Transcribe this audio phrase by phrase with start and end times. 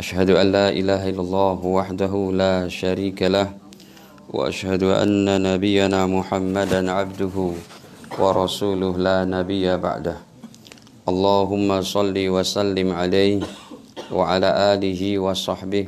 [0.00, 3.52] أشهد أن لا إله إلا الله وحده لا شريك له
[4.32, 7.36] وأشهد أن نبينا محمدا عبده
[8.18, 10.16] ورسوله لا نبي بعده.
[11.08, 13.40] اللهم صل وسلم عليه
[14.12, 15.86] وعلى آله وصحبه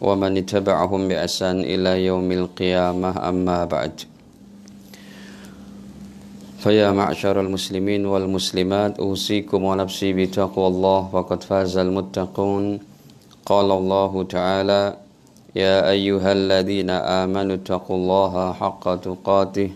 [0.00, 3.94] ومن اتبعهم بأسان إلى يوم القيامة أما بعد.
[6.60, 12.89] فيا معشر المسلمين والمسلمات أوصيكم ونفسي بتقوى الله فقد فاز المتقون.
[13.45, 14.81] قال الله تعالى
[15.55, 19.69] يا أيها الذين آمنوا اتقوا الله حق تقاته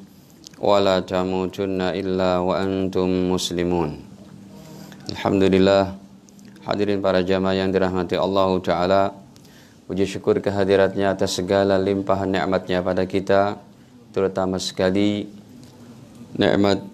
[0.58, 3.92] ولا تموتن إلا وأنتم مسلمون
[5.10, 5.98] Alhamdulillah
[6.70, 9.02] Hadirin para jamaah yang dirahmati Allah Ta'ala
[9.90, 13.58] Puji syukur kehadiratnya atas segala limpahan nikmatnya pada kita
[14.14, 15.26] Terutama sekali
[16.38, 16.86] Nikmat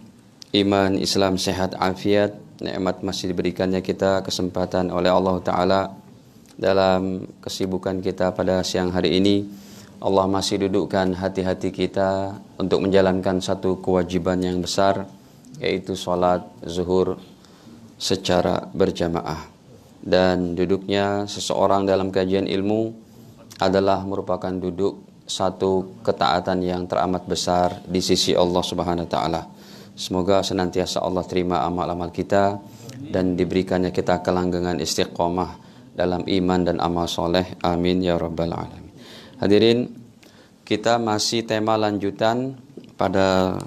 [0.56, 5.82] iman, Islam, sehat, afiat Nikmat masih diberikannya kita kesempatan oleh Allah Ta'ala
[6.61, 9.49] dalam kesibukan kita pada siang hari ini
[10.05, 15.09] Allah masih dudukkan hati-hati kita untuk menjalankan satu kewajiban yang besar
[15.57, 17.17] yaitu sholat zuhur
[17.97, 19.49] secara berjamaah
[20.05, 22.93] dan duduknya seseorang dalam kajian ilmu
[23.61, 29.43] adalah merupakan duduk satu ketaatan yang teramat besar di sisi Allah Subhanahu wa taala.
[29.95, 32.57] Semoga senantiasa Allah terima amal-amal kita
[33.13, 37.57] dan diberikannya kita kelanggengan istiqomah dalam iman dan amal soleh.
[37.63, 38.93] Amin ya rabbal alamin.
[39.41, 39.89] Hadirin,
[40.65, 42.55] kita masih tema lanjutan
[42.95, 43.59] pada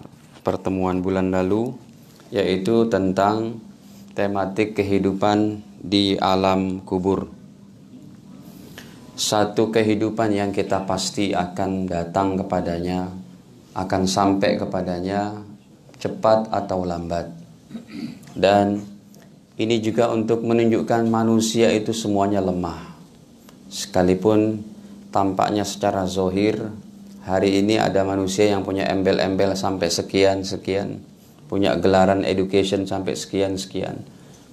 [0.46, 1.74] pertemuan bulan lalu
[2.30, 3.60] yaitu tentang
[4.14, 7.30] tematik kehidupan di alam kubur.
[9.14, 13.14] Satu kehidupan yang kita pasti akan datang kepadanya,
[13.78, 15.38] akan sampai kepadanya
[16.02, 17.30] cepat atau lambat.
[18.34, 18.93] Dan
[19.54, 22.98] ini juga untuk menunjukkan manusia itu semuanya lemah.
[23.70, 24.66] Sekalipun
[25.14, 26.74] tampaknya secara zohir,
[27.22, 31.02] hari ini ada manusia yang punya embel-embel sampai sekian-sekian,
[31.46, 34.02] punya gelaran education sampai sekian-sekian,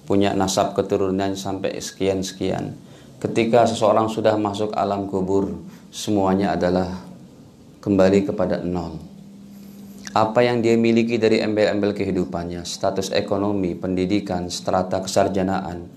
[0.05, 2.77] punya nasab keturunan sampai sekian-sekian.
[3.17, 5.49] Ketika seseorang sudah masuk alam kubur,
[5.89, 6.89] semuanya adalah
[7.81, 9.10] kembali kepada nol
[10.11, 15.87] apa yang dia miliki dari embel-embel kehidupannya, status ekonomi, pendidikan, strata kesarjanaan,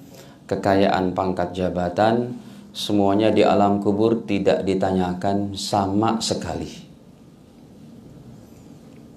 [0.47, 2.39] kekayaan pangkat jabatan,
[2.71, 6.71] semuanya di alam kubur tidak ditanyakan sama sekali.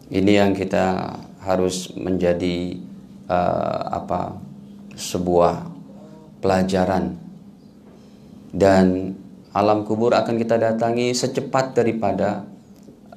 [0.10, 1.14] Ini yang kita
[1.46, 2.80] harus menjadi
[3.30, 4.34] uh, apa
[4.98, 5.68] sebuah
[6.42, 7.14] pelajaran
[8.50, 9.14] dan
[9.54, 12.57] alam kubur akan kita datangi secepat daripada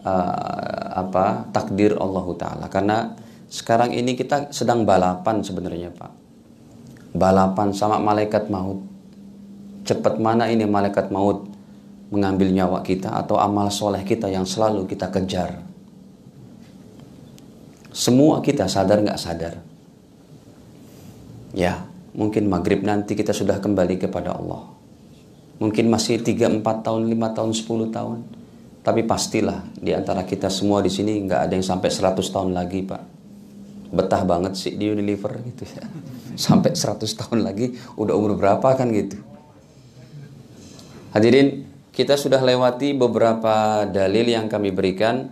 [0.04, 2.66] uh, apa takdir Allah taala.
[2.68, 3.14] Karena
[3.50, 6.12] sekarang ini kita sedang balapan sebenarnya Pak.
[7.16, 8.86] Balapan sama malaikat maut.
[9.82, 11.50] Cepat mana ini malaikat maut
[12.14, 15.66] mengambil nyawa kita atau amal soleh kita yang selalu kita kejar?
[17.90, 19.58] Semua kita sadar nggak sadar?
[21.50, 21.82] Ya
[22.14, 24.70] mungkin maghrib nanti kita sudah kembali kepada Allah.
[25.58, 28.18] Mungkin masih 3, 4 tahun, 5 tahun, 10 tahun
[28.90, 32.82] tapi pastilah di antara kita semua di sini nggak ada yang sampai 100 tahun lagi,
[32.82, 33.02] Pak.
[33.94, 35.86] Betah banget sih di Unilever gitu ya.
[36.50, 39.22] Sampai 100 tahun lagi udah umur berapa kan gitu.
[41.14, 45.30] Hadirin, kita sudah lewati beberapa dalil yang kami berikan.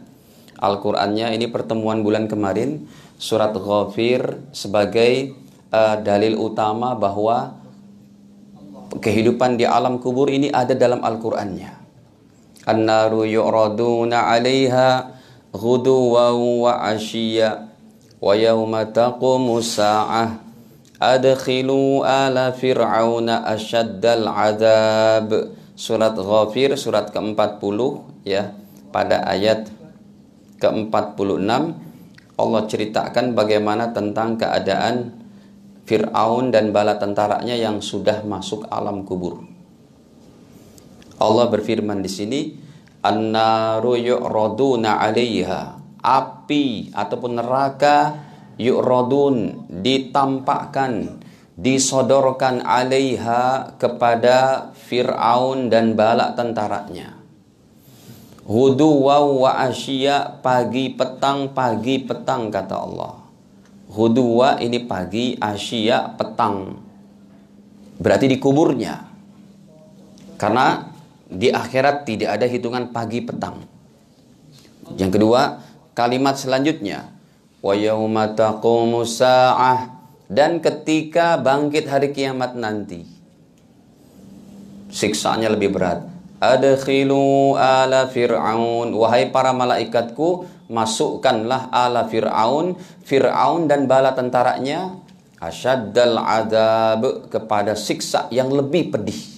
[0.55, 2.87] Al-Qur'annya ini pertemuan bulan kemarin
[3.19, 5.35] surat Ghafir sebagai
[5.75, 7.59] uh, dalil utama bahwa
[9.03, 11.78] kehidupan di alam kubur ini ada dalam Al-Qur'annya.
[12.70, 14.90] النار يعرضون عليها
[15.56, 16.30] غدوا
[16.64, 17.52] وعشيا
[18.22, 20.26] ويوم تقوم الساعة
[21.02, 21.92] أدخلوا
[22.28, 25.30] آل فرعون أشد العذاب
[25.74, 27.80] Surat Ghafir surat ke-40
[28.30, 28.54] ya
[28.94, 29.74] pada ayat
[30.62, 31.50] ke-46
[32.38, 35.18] Allah ceritakan bagaimana tentang keadaan
[35.90, 39.44] Fir'aun dan bala tentaranya yang sudah masuk alam kubur.
[41.19, 42.41] Allah berfirman di sini,
[43.03, 48.15] "An-naru yu'raduna 'alaiha." Api ataupun neraka
[48.55, 51.19] yu'radun ditampakkan
[51.59, 57.19] disodorkan alaiha kepada Fir'aun dan bala tentaranya.
[58.49, 63.15] Hudu wa asya pagi petang pagi petang kata Allah.
[63.89, 66.77] Huduwa ini pagi, asya petang.
[67.99, 69.05] Berarti di kuburnya.
[70.39, 70.88] Karena
[71.29, 73.61] di akhirat tidak ada hitungan pagi petang.
[74.97, 75.61] Yang kedua,
[75.93, 77.13] kalimat selanjutnya,
[77.61, 77.77] wa
[80.29, 83.19] dan ketika bangkit hari kiamat nanti.
[84.89, 86.01] Siksanya lebih berat
[86.41, 92.73] Adkhilu ala Fir'aun Wahai para malaikatku Masukkanlah ala Fir'aun
[93.05, 94.97] Fir'aun dan bala tentaranya
[95.39, 99.38] Asyaddal adab Kepada siksa yang lebih pedih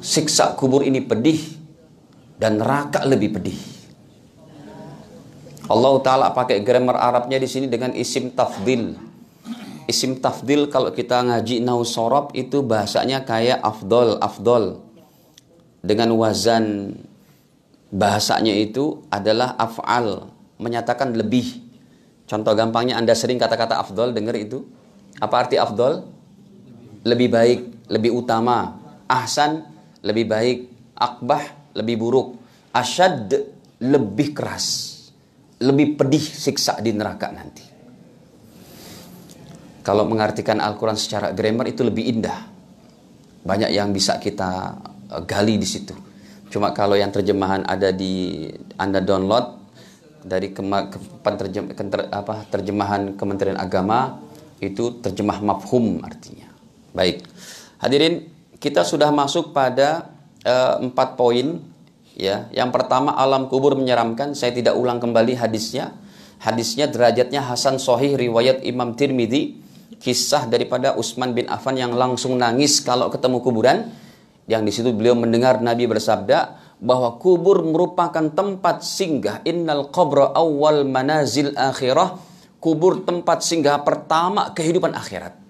[0.00, 1.40] Siksa kubur ini pedih
[2.36, 3.58] Dan neraka lebih pedih
[5.66, 8.96] Allah Ta'ala pakai grammar Arabnya di sini dengan isim tafdil
[9.86, 14.82] Isim tafdil kalau kita ngaji nausorob itu bahasanya kayak afdol, afdol
[15.86, 16.98] dengan wazan
[17.94, 21.62] bahasanya itu adalah af'al, menyatakan lebih.
[22.26, 24.66] Contoh gampangnya Anda sering kata-kata afdol, dengar itu.
[25.22, 26.02] Apa arti afdol?
[27.06, 28.74] Lebih baik, lebih utama.
[29.06, 29.62] Ahsan,
[30.06, 30.58] lebih baik.
[30.94, 32.38] Akbah, lebih buruk.
[32.70, 33.28] Asyad,
[33.82, 34.94] lebih keras.
[35.58, 37.64] Lebih pedih siksa di neraka nanti.
[39.82, 42.38] Kalau mengartikan Al-Quran secara grammar itu lebih indah.
[43.46, 44.74] Banyak yang bisa kita
[45.06, 45.94] Eh, gali di situ.
[46.50, 49.46] Cuma kalau yang terjemahan ada di Anda download
[50.26, 54.18] dari kema, ke, terjem, ke, apa, terjemahan Kementerian Agama
[54.58, 56.50] itu terjemah mafhum artinya.
[56.90, 57.22] Baik.
[57.78, 58.26] Hadirin,
[58.56, 60.10] kita sudah masuk pada
[60.44, 61.60] uh, empat poin
[62.16, 62.48] ya.
[62.50, 64.32] Yang pertama alam kubur menyeramkan.
[64.32, 65.92] Saya tidak ulang kembali hadisnya.
[66.36, 69.56] Hadisnya derajatnya Hasan Sohih riwayat Imam Tirmidzi
[69.96, 73.88] kisah daripada Utsman bin Affan yang langsung nangis kalau ketemu kuburan
[74.44, 80.84] yang di situ beliau mendengar Nabi bersabda bahwa kubur merupakan tempat singgah innal qabra awal
[80.84, 82.20] manazil akhirah
[82.60, 85.45] kubur tempat singgah pertama kehidupan akhirat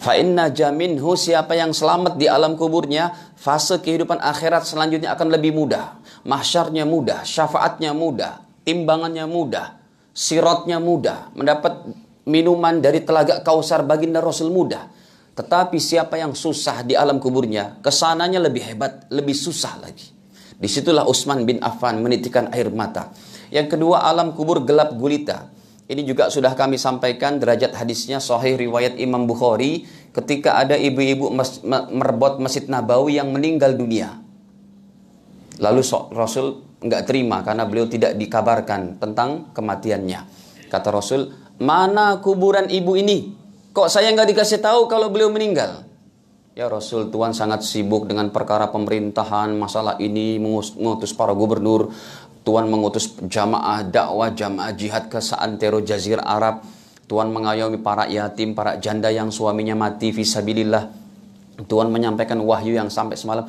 [0.00, 5.52] fa inna jaminhu siapa yang selamat di alam kuburnya fase kehidupan akhirat selanjutnya akan lebih
[5.52, 9.76] mudah mahsyarnya mudah syafaatnya mudah timbangannya mudah
[10.16, 11.84] sirotnya mudah mendapat
[12.24, 14.88] minuman dari telaga kausar baginda Rasul mudah
[15.40, 20.12] tetapi siapa yang susah di alam kuburnya, ke sananya lebih hebat, lebih susah lagi.
[20.60, 23.08] Di situlah Utsman bin Affan menitikkan air mata.
[23.48, 25.48] Yang kedua alam kubur gelap gulita.
[25.90, 31.34] Ini juga sudah kami sampaikan derajat hadisnya sahih riwayat Imam Bukhari ketika ada ibu-ibu
[31.90, 34.22] merebot Masjid Nabawi yang meninggal dunia.
[35.58, 35.82] Lalu
[36.14, 40.20] Rasul nggak terima karena beliau tidak dikabarkan tentang kematiannya.
[40.70, 43.34] Kata Rasul, mana kuburan ibu ini?
[43.74, 45.90] Kok saya nggak dikasih tahu kalau beliau meninggal?
[46.54, 51.90] Ya Rasul Tuhan sangat sibuk dengan perkara pemerintahan masalah ini mengutus para gubernur
[52.50, 56.66] Tuhan mengutus jamaah dakwah jamaah jihad ke seantero jazir Arab.
[57.06, 60.90] Tuhan mengayomi para yatim para janda yang suaminya mati visabilillah
[61.66, 63.46] Tuhan menyampaikan wahyu yang sampai semalam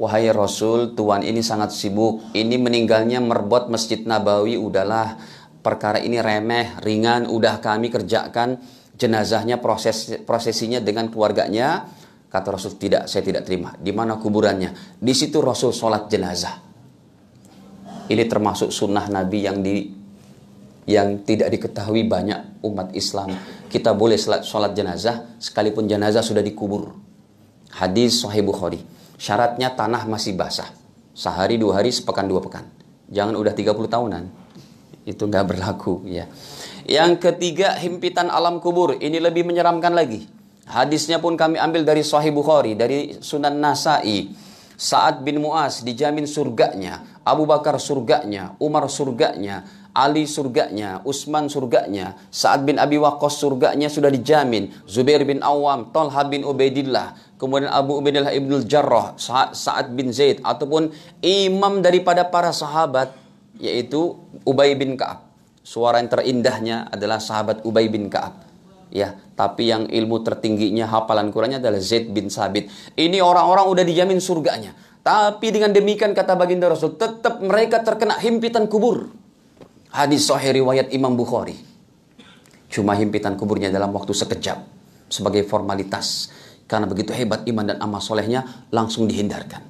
[0.00, 2.32] Wahai Rasul, Tuhan ini sangat sibuk.
[2.32, 4.56] Ini meninggalnya merbot Masjid Nabawi.
[4.56, 5.20] Udahlah
[5.60, 8.56] perkara ini remeh, ringan, udah kami kerjakan
[8.96, 11.84] jenazahnya proses prosesinya dengan keluarganya.
[12.32, 13.76] Kata Rasul tidak saya tidak terima.
[13.76, 14.96] Di mana kuburannya?
[14.96, 16.69] Di situ Rasul sholat jenazah
[18.10, 19.86] ini termasuk sunnah Nabi yang di
[20.90, 23.30] yang tidak diketahui banyak umat Islam.
[23.70, 26.90] Kita boleh sholat, jenazah sekalipun jenazah sudah dikubur.
[27.70, 28.82] Hadis Sahih Bukhari.
[29.14, 30.66] Syaratnya tanah masih basah.
[31.14, 32.66] Sehari dua hari sepekan dua pekan.
[33.06, 34.24] Jangan udah 30 tahunan.
[35.06, 36.26] Itu nggak berlaku ya.
[36.90, 38.98] Yang ketiga, himpitan alam kubur.
[38.98, 40.26] Ini lebih menyeramkan lagi.
[40.66, 44.30] Hadisnya pun kami ambil dari Sahih Bukhari, dari Sunan Nasai.
[44.80, 52.62] Sa'ad bin Mu'az dijamin surganya, Abu Bakar surganya, Umar surganya, Ali surganya, Utsman surganya, Sa'ad
[52.62, 58.32] bin Abi Waqqas surganya sudah dijamin, Zubair bin Awam, Talha bin Ubaidillah, kemudian Abu Ubaidillah
[58.32, 63.12] ibnul Jarrah, Sa'ad bin Zaid, ataupun imam daripada para sahabat,
[63.60, 65.26] yaitu Ubay bin Ka'ab.
[65.60, 68.48] Suara yang terindahnya adalah sahabat Ubay bin Ka'ab.
[68.90, 72.66] Ya, tapi yang ilmu tertingginya hafalan Qurannya adalah Zaid bin Sabit.
[72.98, 74.74] Ini orang-orang udah dijamin surganya.
[75.00, 79.08] Tapi dengan demikian kata baginda Rasul, tetap mereka terkena himpitan kubur.
[79.90, 81.56] Hadis sahih riwayat Imam Bukhari.
[82.70, 84.62] Cuma himpitan kuburnya dalam waktu sekejap
[85.10, 86.30] sebagai formalitas.
[86.70, 89.66] Karena begitu hebat iman dan amal solehnya langsung dihindarkan.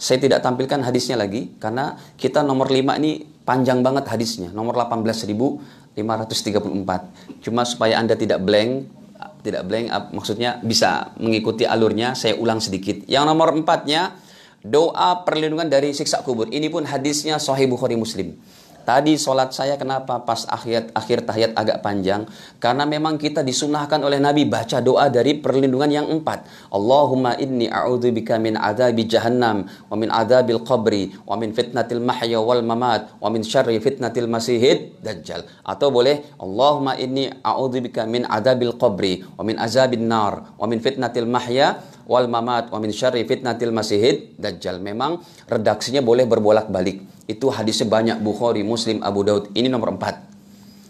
[0.00, 4.50] Saya tidak tampilkan hadisnya lagi karena kita nomor 5 ini panjang banget hadisnya.
[4.50, 5.94] Nomor 18.534.
[7.46, 8.90] Cuma supaya Anda tidak blank,
[9.46, 12.18] tidak blank maksudnya bisa mengikuti alurnya.
[12.18, 13.06] Saya ulang sedikit.
[13.06, 14.16] Yang nomor empatnya
[14.64, 16.48] doa perlindungan dari siksa kubur.
[16.52, 18.36] Ini pun hadisnya Sahih Bukhari Muslim.
[18.80, 22.24] Tadi sholat saya kenapa pas akhir akhir tahiyat agak panjang?
[22.56, 26.48] Karena memang kita disunahkan oleh Nabi baca doa dari perlindungan yang empat.
[26.72, 32.64] Allahumma inni a'udzubika min adzabi jahannam wa min adzabil qabri wa min fitnatil mahya wal
[32.64, 35.44] mamat wa min syarri fitnatil masihid dajjal.
[35.60, 41.28] Atau boleh Allahumma inni a'udzubika min adzabil qabri wa min azabin nar wa min fitnatil
[41.28, 41.78] mahya
[42.10, 44.82] wal mamat wa min syarri fitnatil masihid dajjal.
[44.82, 47.06] Memang redaksinya boleh berbolak-balik.
[47.30, 49.54] Itu hadisnya banyak Bukhari, Muslim, Abu Daud.
[49.54, 50.18] Ini nomor empat.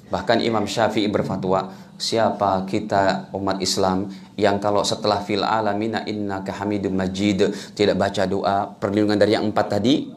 [0.08, 4.08] Bahkan Imam Syafi'i berfatwa, siapa kita umat Islam
[4.40, 9.76] yang kalau setelah fil alamina inna hamidum majid tidak baca doa perlindungan dari yang empat
[9.76, 10.08] tadi,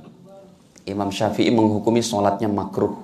[0.87, 2.95] Imam Syafi'i menghukumi sholatnya makruh.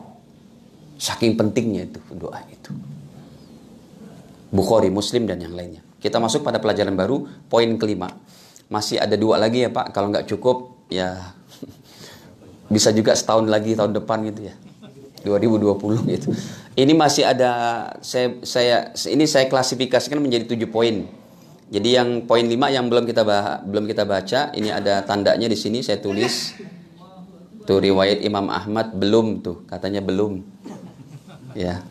[0.95, 2.71] Saking pentingnya itu doa itu.
[4.49, 5.88] Bukhari, Muslim dan yang lainnya.
[5.99, 8.07] Kita masuk pada pelajaran baru, poin kelima.
[8.71, 11.35] Masih ada dua lagi ya Pak, kalau nggak cukup ya
[12.73, 14.55] bisa juga setahun lagi tahun depan gitu ya.
[15.23, 16.31] 2020 gitu.
[16.79, 17.51] Ini masih ada
[17.99, 21.07] saya saya ini saya klasifikasikan menjadi tujuh poin.
[21.69, 25.57] Jadi yang poin lima yang belum kita bah, belum kita baca, ini ada tandanya di
[25.59, 26.55] sini saya tulis.
[27.67, 30.41] Tuh riwayat Imam Ahmad belum tuh, katanya belum.
[31.53, 31.85] Ya.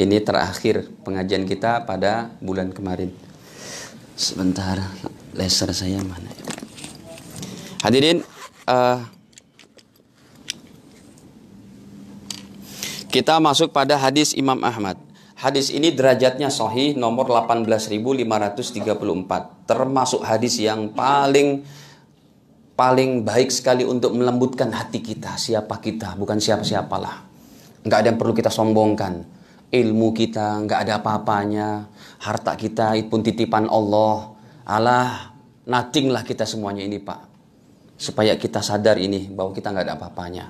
[0.00, 3.12] Ini terakhir pengajian kita pada bulan kemarin.
[4.16, 4.80] Sebentar,
[5.36, 6.32] laser saya mana?
[7.84, 8.24] Hadirin,
[8.64, 9.04] uh,
[13.12, 14.96] kita masuk pada hadis Imam Ahmad.
[15.36, 19.68] Hadis ini derajatnya sahih nomor 18534.
[19.68, 21.60] Termasuk hadis yang paling
[22.72, 25.36] paling baik sekali untuk melembutkan hati kita.
[25.36, 27.28] Siapa kita, bukan siapa-siapalah.
[27.84, 29.39] Enggak ada yang perlu kita sombongkan
[29.70, 31.86] ilmu kita nggak ada apa-apanya,
[32.18, 34.34] harta kita pun titipan Allah.
[34.66, 35.34] Allah,
[35.66, 37.30] nothing lah kita semuanya ini Pak.
[37.96, 40.46] Supaya kita sadar ini bahwa kita nggak ada apa-apanya.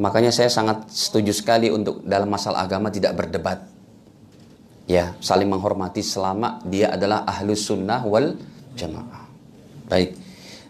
[0.00, 3.68] Makanya saya sangat setuju sekali untuk dalam masalah agama tidak berdebat.
[4.86, 8.34] Ya, saling menghormati selama dia adalah ahlus sunnah wal
[8.74, 9.26] jamaah.
[9.86, 10.16] Baik.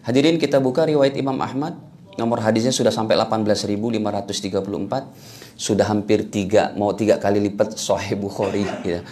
[0.05, 1.77] Hadirin kita buka riwayat Imam Ahmad.
[2.17, 9.05] Nomor hadisnya sudah sampai 18.534 sudah hampir tiga mau tiga kali lipat Sahih Bukhari ya.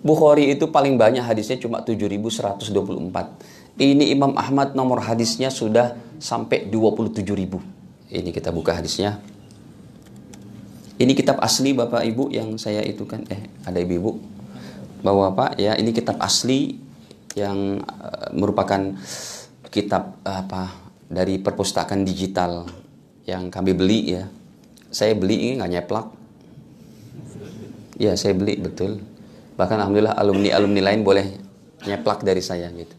[0.00, 2.72] Bukhari itu paling banyak hadisnya cuma 7124
[3.76, 7.72] ini Imam Ahmad nomor hadisnya sudah sampai 27.000
[8.12, 9.16] ini kita buka hadisnya.
[11.00, 14.20] Ini kitab asli Bapak Ibu yang saya itu kan eh ada ibu-ibu.
[15.00, 15.72] Bahwa Pak ya.
[15.74, 16.76] Ini kitab asli
[17.32, 18.92] yang uh, merupakan
[19.72, 20.76] kitab uh, apa
[21.08, 22.68] dari perpustakaan digital
[23.24, 24.28] yang kami beli ya
[24.92, 26.12] saya beli ini nggak nyeplak.
[27.96, 29.00] Ya saya beli betul.
[29.56, 31.32] Bahkan alhamdulillah alumni alumni lain boleh
[31.88, 32.92] nyeplak dari saya gitu.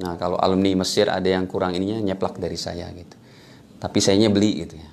[0.00, 3.18] Nah kalau alumni Mesir ada yang kurang ininya nyeplak dari saya gitu.
[3.82, 4.86] Tapi sayanya beli gitu ya.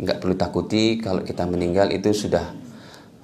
[0.00, 2.52] nggak perlu takuti kalau kita meninggal itu sudah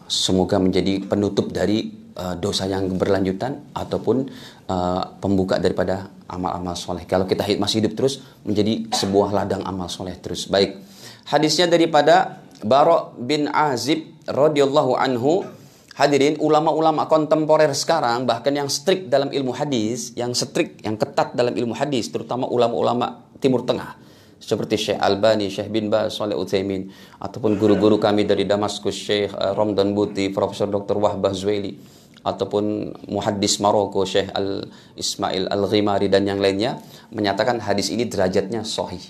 [0.05, 4.29] semoga menjadi penutup dari uh, dosa yang berlanjutan ataupun
[4.69, 7.09] uh, pembuka daripada amal-amal soleh.
[7.09, 10.49] Kalau kita masih hidup terus menjadi sebuah ladang amal soleh terus.
[10.49, 10.81] Baik,
[11.29, 15.45] hadisnya daripada Barok bin Azib radhiyallahu anhu
[15.93, 21.53] Hadirin ulama-ulama kontemporer sekarang bahkan yang strict dalam ilmu hadis, yang strict, yang ketat dalam
[21.53, 24.01] ilmu hadis, terutama ulama-ulama Timur Tengah
[24.43, 26.91] seperti Syekh Albani, Syekh bin Baz, Saleh Utsaimin
[27.23, 30.99] ataupun guru-guru kami dari Damaskus Syekh uh, Ramdan Buti, Profesor Dr.
[30.99, 31.79] Wahbah Zuwaili
[32.27, 34.67] ataupun muhaddis Maroko Syekh Al
[34.99, 36.83] Ismail Al Ghimari dan yang lainnya
[37.15, 39.03] menyatakan hadis ini derajatnya sahih.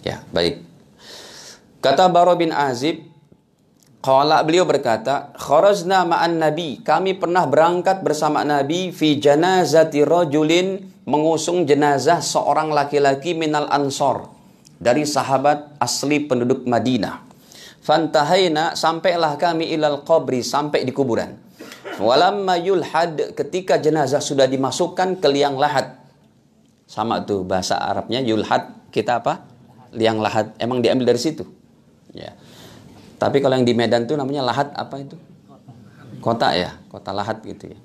[0.00, 0.64] Ya, baik.
[1.84, 3.04] Kata Baro bin Azib
[3.98, 11.66] Qala beliau berkata, "Kharajna ma'an Nabi." Kami pernah berangkat bersama Nabi fi janazati rajulin mengusung
[11.66, 14.30] jenazah seorang laki-laki minal ansor
[14.78, 17.26] dari sahabat asli penduduk Madinah.
[17.82, 21.34] Fantahaina sampailah kami ilal qabri sampai di kuburan.
[21.98, 25.98] Walamma yulhad ketika jenazah sudah dimasukkan ke liang lahat.
[26.86, 29.42] Sama tuh bahasa Arabnya yulhad kita apa?
[29.90, 30.54] Liang lahat.
[30.62, 31.42] Emang diambil dari situ.
[32.14, 32.38] Ya.
[33.18, 35.18] Tapi kalau yang di Medan tuh namanya lahat apa itu?
[36.22, 37.78] Kota ya, kota lahat gitu ya.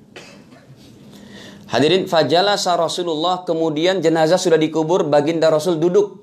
[1.73, 6.21] Hadirin fajalasa Rasulullah kemudian jenazah sudah dikubur baginda Rasul duduk.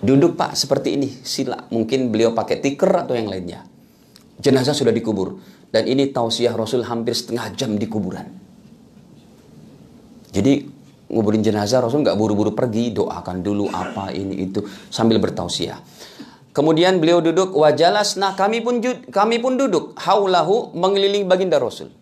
[0.00, 1.68] Duduk Pak seperti ini sila.
[1.68, 3.68] Mungkin beliau pakai tikar atau yang lainnya.
[4.40, 5.36] Jenazah sudah dikubur
[5.68, 8.24] dan ini tausiah Rasul hampir setengah jam di kuburan.
[10.32, 10.64] Jadi
[11.10, 15.76] nguburin jenazah Rasul nggak buru-buru pergi doakan dulu apa ini itu sambil bertausiah.
[16.50, 21.94] Kemudian beliau duduk wajalas nah kami pun kami pun duduk haulahu mengelilingi baginda Rasul.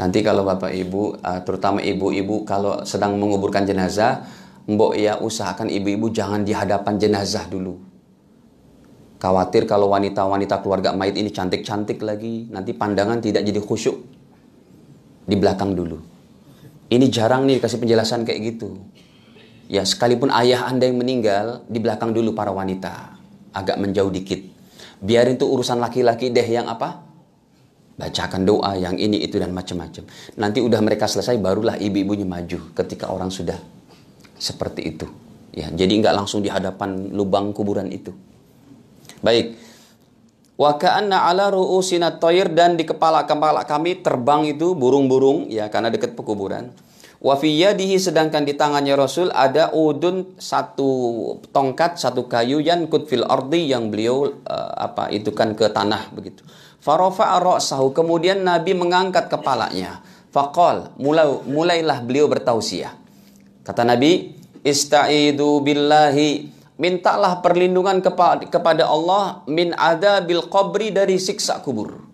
[0.00, 4.24] Nanti kalau Bapak Ibu, uh, terutama ibu-ibu kalau sedang menguburkan jenazah,
[4.64, 7.76] mbok ya usahakan ibu-ibu jangan di hadapan jenazah dulu.
[9.20, 14.00] Khawatir kalau wanita-wanita keluarga mayit ini cantik-cantik lagi, nanti pandangan tidak jadi khusyuk.
[15.28, 16.00] Di belakang dulu.
[16.88, 18.80] Ini jarang nih kasih penjelasan kayak gitu.
[19.70, 23.14] Ya, sekalipun ayah Anda yang meninggal, di belakang dulu para wanita.
[23.54, 24.42] Agak menjauh dikit.
[24.98, 27.10] Biarin itu urusan laki-laki deh yang apa?
[28.00, 30.08] bacakan doa yang ini itu dan macam-macam.
[30.40, 33.60] Nanti udah mereka selesai barulah ibu-ibunya maju ketika orang sudah
[34.40, 35.04] seperti itu.
[35.52, 38.16] Ya, jadi nggak langsung di hadapan lubang kuburan itu.
[39.20, 39.60] Baik.
[40.56, 46.16] Wa ka'anna ala ru'usina toir dan di kepala-kepala kami terbang itu burung-burung ya karena dekat
[46.16, 46.72] pekuburan.
[47.20, 50.88] Wa yadihi sedangkan di tangannya Rasul ada udun satu
[51.52, 56.40] tongkat satu kayu yang kutfil ardi yang beliau uh, apa itu kan ke tanah begitu.
[56.80, 57.92] Farofa ra'sahu.
[57.92, 60.00] Kemudian Nabi mengangkat kepalanya.
[60.32, 60.96] Faqal.
[60.96, 62.96] Mulai, mulailah beliau bertausiah.
[63.62, 64.32] Kata Nabi,
[64.64, 66.56] Ista'idu billahi.
[66.80, 72.09] Mintalah perlindungan kepada, kepada Allah min ada bil qabri dari siksa kubur.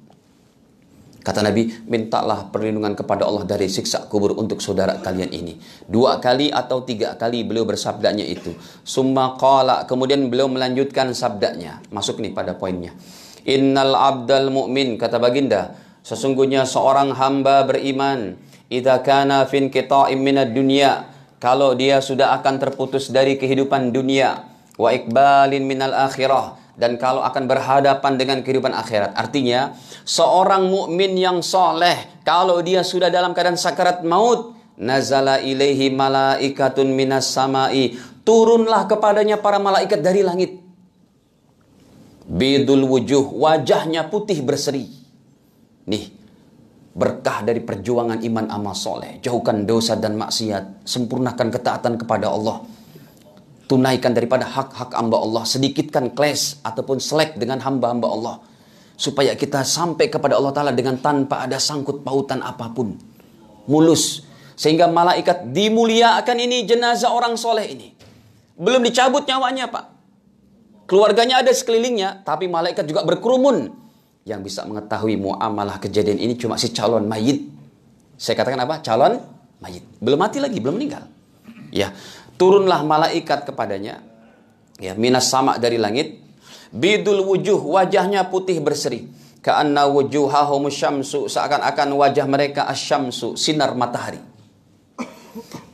[1.27, 5.59] Kata Nabi, mintalah perlindungan kepada Allah dari siksa kubur untuk saudara kalian ini.
[5.91, 8.55] Dua kali atau tiga kali beliau bersabdanya itu.
[8.87, 11.83] Summa qala, kemudian beliau melanjutkan sabdanya.
[11.91, 12.95] Masuk nih pada poinnya.
[13.43, 15.75] Innal abdal mu'min kata baginda
[16.07, 18.39] sesungguhnya seorang hamba beriman
[18.71, 21.11] idza kana fin qita'im minad dunya
[21.43, 24.47] kalau dia sudah akan terputus dari kehidupan dunia
[24.79, 31.41] wa ikbalin minal akhirah dan kalau akan berhadapan dengan kehidupan akhirat artinya seorang mukmin yang
[31.41, 39.41] soleh kalau dia sudah dalam keadaan sakarat maut nazala ilaihi malaikatun minas samai turunlah kepadanya
[39.41, 40.67] para malaikat dari langit
[42.27, 44.91] Bidul wujuh, wajahnya putih berseri.
[45.87, 46.11] Nih,
[46.91, 49.23] berkah dari perjuangan iman amal soleh.
[49.23, 50.83] Jauhkan dosa dan maksiat.
[50.83, 52.67] Sempurnakan ketaatan kepada Allah.
[53.67, 55.43] Tunaikan daripada hak-hak hamba Allah.
[55.43, 58.37] Sedikitkan kles ataupun selek dengan hamba-hamba Allah.
[58.95, 62.95] Supaya kita sampai kepada Allah Ta'ala dengan tanpa ada sangkut pautan apa pun.
[63.67, 64.23] Mulus.
[64.57, 67.93] Sehingga malaikat dimuliakan ini jenazah orang soleh ini.
[68.57, 69.85] Belum dicabut nyawanya Pak.
[70.87, 73.69] Keluarganya ada sekelilingnya, tapi malaikat juga berkerumun.
[74.23, 77.47] Yang bisa mengetahui muamalah kejadian ini cuma si calon mayit.
[78.17, 78.81] Saya katakan apa?
[78.81, 79.19] Calon
[79.61, 79.85] mayit.
[79.99, 81.05] Belum mati lagi, belum meninggal.
[81.75, 81.93] Ya,
[82.37, 84.01] turunlah malaikat kepadanya.
[84.77, 86.21] Ya, minas sama dari langit.
[86.73, 89.09] Bidul wujuh, wajahnya putih berseri.
[89.41, 94.19] Ka'anna wujuhahum syamsu, seakan-akan wajah mereka asyamsu, sinar matahari.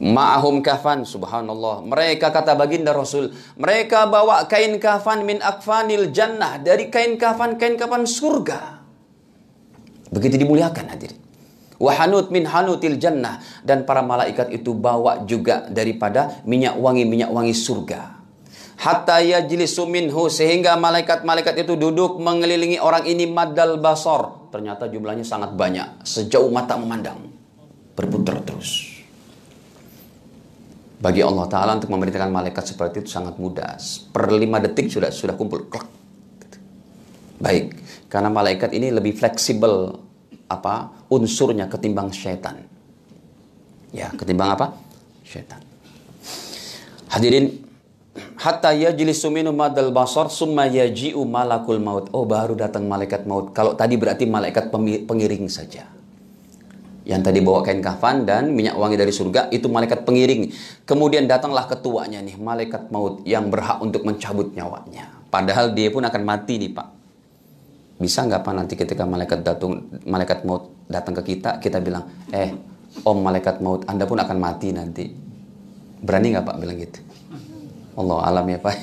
[0.03, 1.87] Ma'ahum kafan, subhanallah.
[1.87, 7.79] Mereka kata baginda Rasul, mereka bawa kain kafan min akfanil jannah, dari kain kafan, kain
[7.79, 8.83] kafan surga.
[10.12, 11.16] Begitu dimuliakan hadirin.
[11.82, 13.42] Wahanut min hanutil jannah.
[13.66, 18.22] Dan para malaikat itu bawa juga daripada minyak wangi, minyak wangi surga.
[18.78, 24.50] Hatta yajlisu minhu, sehingga malaikat-malaikat itu duduk mengelilingi orang ini madal basor.
[24.54, 27.18] Ternyata jumlahnya sangat banyak, sejauh mata memandang.
[27.98, 29.02] Berputar terus.
[31.02, 33.74] Bagi Allah Ta'ala untuk memerintahkan malaikat seperti itu sangat mudah.
[34.14, 35.66] Per lima detik sudah sudah kumpul.
[37.42, 37.74] Baik,
[38.06, 39.98] karena malaikat ini lebih fleksibel
[40.52, 42.60] apa unsurnya ketimbang syaitan.
[43.92, 44.76] Ya, ketimbang apa?
[45.24, 45.60] Syaitan.
[47.12, 47.60] Hadirin,
[48.40, 52.08] hatta yajlisu minhu madal basar summa yaji'u malakul maut.
[52.12, 53.52] Oh, baru datang malaikat maut.
[53.52, 54.72] Kalau tadi berarti malaikat
[55.08, 55.88] pengiring saja
[57.02, 60.54] yang tadi bawa kain kafan dan minyak wangi dari surga itu malaikat pengiring.
[60.86, 65.10] Kemudian datanglah ketuanya nih, malaikat maut yang berhak untuk mencabut nyawanya.
[65.26, 67.01] Padahal dia pun akan mati nih pak.
[68.02, 72.50] Bisa nggak pak nanti ketika malaikat datang, malaikat maut datang ke kita, kita bilang, eh
[73.06, 75.06] om malaikat maut, anda pun akan mati nanti.
[76.02, 76.98] Berani nggak Pak bilang gitu?
[77.94, 78.74] Allah alam ya Pak.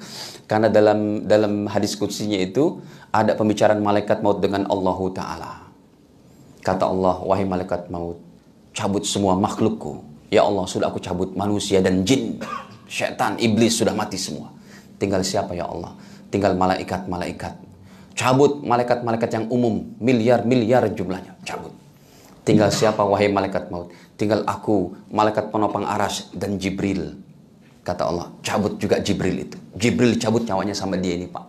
[0.50, 2.78] Karena dalam dalam hadis kutsinya itu
[3.10, 5.52] ada pembicaraan malaikat maut dengan Allah Ta'ala.
[6.60, 8.20] Kata Allah, wahai malaikat maut,
[8.76, 10.04] cabut semua makhlukku.
[10.28, 12.42] Ya Allah, sudah aku cabut manusia dan jin.
[12.86, 14.50] Syaitan, iblis sudah mati semua.
[14.98, 15.94] Tinggal siapa ya Allah?
[16.30, 17.65] Tinggal malaikat-malaikat.
[18.16, 21.36] Cabut malaikat-malaikat yang umum, miliar-miliar jumlahnya.
[21.44, 21.76] Cabut.
[22.48, 23.92] Tinggal siapa wahai malaikat maut?
[24.16, 27.20] Tinggal aku, malaikat penopang aras dan Jibril.
[27.84, 29.60] Kata Allah, cabut juga Jibril itu.
[29.76, 31.44] Jibril cabut nyawanya sama dia ini, Pak.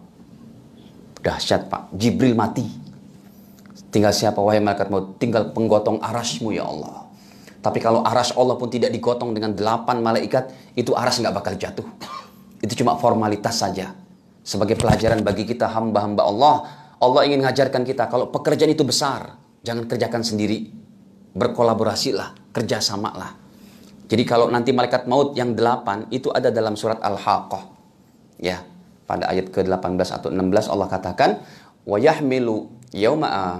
[1.24, 1.96] Dahsyat, Pak.
[1.96, 2.68] Jibril mati.
[3.88, 5.16] Tinggal siapa wahai malaikat maut?
[5.16, 7.08] Tinggal penggotong arasmu ya Allah.
[7.64, 11.88] Tapi kalau aras Allah pun tidak digotong dengan delapan malaikat, itu aras nggak bakal jatuh.
[12.60, 13.96] Itu cuma formalitas saja.
[14.48, 16.56] Sebagai pelajaran bagi kita hamba-hamba Allah,
[17.04, 20.72] Allah ingin mengajarkan kita kalau pekerjaan itu besar, jangan kerjakan sendiri
[21.36, 23.36] berkolaborasilah, kerjasamalah.
[24.08, 27.76] Jadi kalau nanti malaikat maut yang delapan itu ada dalam surat Al-Haqqah.
[28.40, 28.64] Ya,
[29.04, 31.44] pada ayat ke-18 atau 16 Allah katakan,
[31.84, 33.60] "Wa yahmilu yauma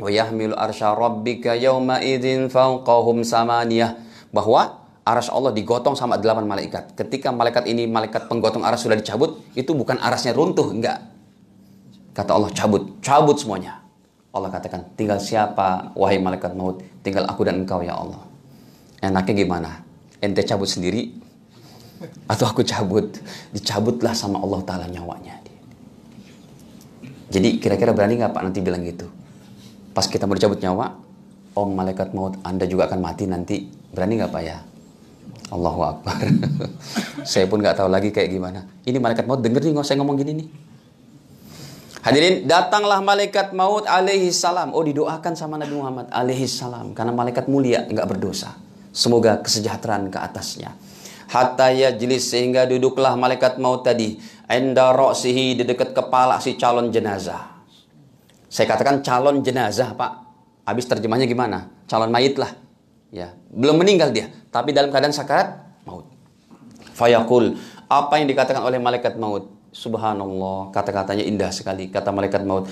[0.00, 4.00] wa yahmilu arsya rabbika yauma idzin fawqahum samaniyah."
[4.32, 6.96] Bahwa aras Allah digotong sama delapan malaikat.
[6.96, 11.04] Ketika malaikat ini, malaikat penggotong aras sudah dicabut, itu bukan arasnya runtuh, enggak.
[12.16, 13.84] Kata Allah, cabut, cabut semuanya.
[14.34, 16.82] Allah katakan, tinggal siapa wahai malaikat maut?
[17.06, 18.18] Tinggal aku dan engkau ya Allah.
[18.98, 19.70] Enaknya gimana?
[20.18, 21.12] Ente cabut sendiri?
[22.26, 23.14] Atau aku cabut?
[23.54, 25.38] Dicabutlah sama Allah Ta'ala nyawanya.
[27.30, 29.10] Jadi kira-kira berani nggak Pak nanti bilang gitu?
[29.94, 30.98] Pas kita mau dicabut nyawa,
[31.54, 33.70] Om malaikat maut, Anda juga akan mati nanti.
[33.94, 34.58] Berani nggak Pak ya?
[35.52, 36.16] Allahu Akbar.
[37.28, 38.64] saya pun nggak tahu lagi kayak gimana.
[38.88, 40.48] Ini malaikat maut denger nih nggak saya ngomong gini nih.
[42.04, 44.76] Hadirin, datanglah malaikat maut alaihi salam.
[44.76, 46.92] Oh, didoakan sama Nabi Muhammad alaihi salam.
[46.92, 48.60] Karena malaikat mulia, enggak berdosa.
[48.92, 50.76] Semoga kesejahteraan ke atasnya.
[51.32, 54.20] Hatta yajlis sehingga duduklah malaikat maut tadi.
[54.44, 57.56] Enda ro'sihi di dekat kepala si calon jenazah.
[58.52, 60.12] Saya katakan calon jenazah, Pak.
[60.68, 61.72] Habis terjemahnya gimana?
[61.88, 62.52] Calon mayit lah.
[63.14, 65.54] Ya, belum meninggal dia, tapi dalam keadaan sakarat
[65.86, 66.10] maut.
[66.98, 67.54] Fayaqul,
[67.86, 69.54] apa yang dikatakan oleh malaikat maut?
[69.70, 71.94] Subhanallah, kata-katanya indah sekali.
[71.94, 72.66] Kata malaikat maut,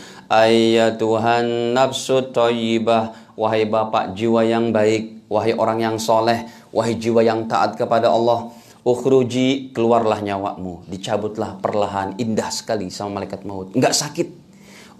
[0.99, 1.45] Tuhan
[1.79, 7.79] nafsu thayyibah, wahai bapak jiwa yang baik, wahai orang yang soleh, wahai jiwa yang taat
[7.79, 8.51] kepada Allah,
[8.83, 13.71] ukhruji, keluarlah nyawamu, dicabutlah perlahan, indah sekali sama malaikat maut.
[13.79, 14.42] Enggak sakit.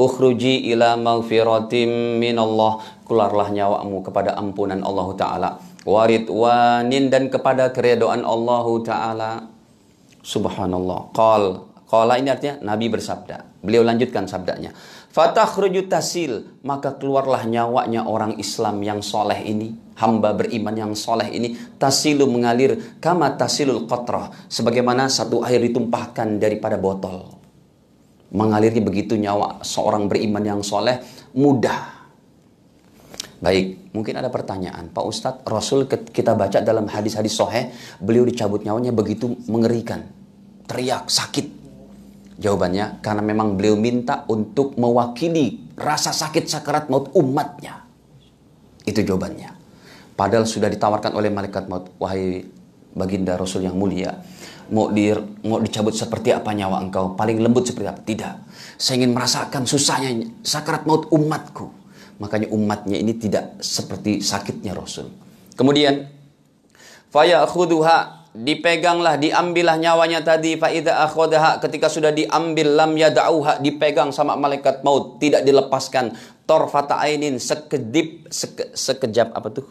[0.03, 5.51] Ukhruji ila maghfiratim minallah, keluarlah nyawamu kepada ampunan Allah Ta'ala.
[5.87, 9.31] Waridwanin dan kepada keredoan Allah Ta'ala.
[10.27, 11.15] Subhanallah.
[11.15, 13.61] Qal Qala ini artinya Nabi bersabda.
[13.61, 14.73] Beliau lanjutkan sabdanya.
[15.13, 16.57] Fatakhruju tasil.
[16.65, 19.77] Maka keluarlah nyawanya orang Islam yang soleh ini.
[20.01, 21.53] Hamba beriman yang soleh ini.
[21.77, 22.97] Tasilu mengalir.
[22.97, 24.33] Kama tasilul qatrah.
[24.49, 27.42] Sebagaimana satu air ditumpahkan daripada botol.
[28.33, 31.05] Mengalirnya begitu nyawa seorang beriman yang soleh.
[31.37, 32.01] Mudah.
[33.43, 34.89] Baik, mungkin ada pertanyaan.
[34.89, 37.69] Pak Ustadz, Rasul kita baca dalam hadis-hadis soheh.
[38.01, 40.07] Beliau dicabut nyawanya begitu mengerikan.
[40.65, 41.63] Teriak, sakit
[42.43, 47.87] Jawabannya karena memang beliau minta untuk mewakili rasa sakit sakarat maut umatnya.
[48.83, 49.55] Itu jawabannya.
[50.19, 52.43] Padahal sudah ditawarkan oleh malaikat maut, wahai
[52.99, 54.19] baginda Rasul yang mulia,
[54.73, 55.13] mau di
[55.45, 57.13] mau dicabut seperti apa nyawa engkau?
[57.15, 58.01] Paling lembut seperti apa?
[58.01, 58.35] Tidak.
[58.81, 60.11] Saya ingin merasakan susahnya
[60.43, 61.69] sakarat maut umatku.
[62.19, 65.13] Makanya umatnya ini tidak seperti sakitnya Rasul.
[65.55, 66.09] Kemudian
[67.13, 74.41] faya khuduha dipeganglah diambillah nyawanya tadi faida akhodaha ketika sudah diambil lam yadauha dipegang sama
[74.41, 76.17] malaikat maut tidak dilepaskan
[76.49, 79.69] torfata ainin sekedip seke, sekejap apa tuh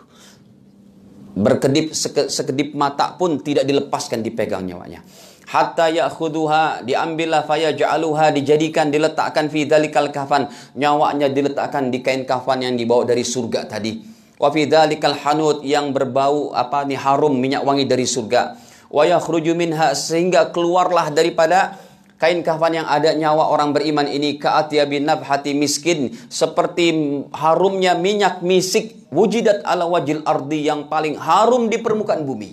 [1.35, 5.03] berkedip seke, sekedip mata pun tidak dilepaskan dipegang nyawanya.
[5.51, 10.47] Hatta ya'khuduha diambillah fayaj'aluha dijadikan diletakkan fi dalikal kafan.
[10.79, 13.99] Nyawanya diletakkan di kain kafan yang dibawa dari surga tadi.
[14.39, 18.55] Wa fi dzalikal hanut yang berbau apa nih harum minyak wangi dari surga.
[18.87, 21.75] Wa yakhruju minha sehingga keluarlah daripada
[22.21, 26.93] kain kafan yang ada nyawa orang beriman ini ka'atyabi nabhati miskin seperti
[27.33, 32.51] harumnya minyak misik wujidat ala wajil ardi yang paling harum di permukaan bumi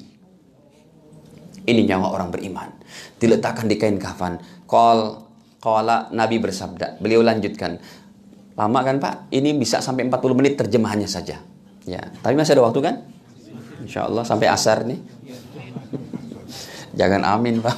[1.69, 2.73] ini nyawa orang beriman
[3.21, 5.29] diletakkan di kain kafan qal
[5.61, 7.77] qala nabi bersabda beliau lanjutkan
[8.57, 11.45] lama kan Pak ini bisa sampai 40 menit terjemahannya saja
[11.89, 13.01] Ya, tapi masih ada waktu kan?
[13.81, 15.01] Insya Allah sampai asar nih.
[17.01, 17.77] Jangan amin pak.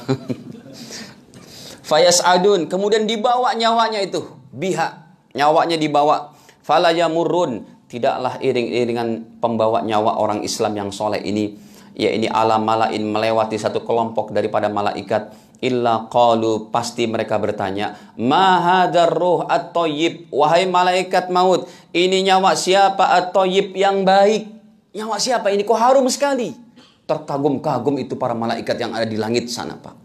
[1.91, 4.23] Fayas adun, kemudian dibawa nyawanya itu,
[4.55, 6.31] biha, nyawanya dibawa.
[6.63, 11.59] Falayamurun, tidaklah iring-iringan pembawa nyawa orang Islam yang soleh ini.
[11.91, 15.35] Ya ini alam malain melewati satu kelompok daripada malaikat.
[15.59, 16.71] Illa qalu.
[16.71, 24.47] Pasti mereka bertanya ma ruh at-thayyib wahai malaikat maut ini nyawa siapa at-thayyib yang baik?
[24.95, 25.51] Nyawa siapa?
[25.51, 26.55] Ini kok harum sekali.
[27.03, 30.00] Terkagum-kagum itu para malaikat yang ada di langit sana Pak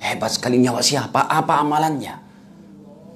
[0.00, 1.28] hebat sekali nyawa siapa?
[1.28, 2.18] Apa amalannya?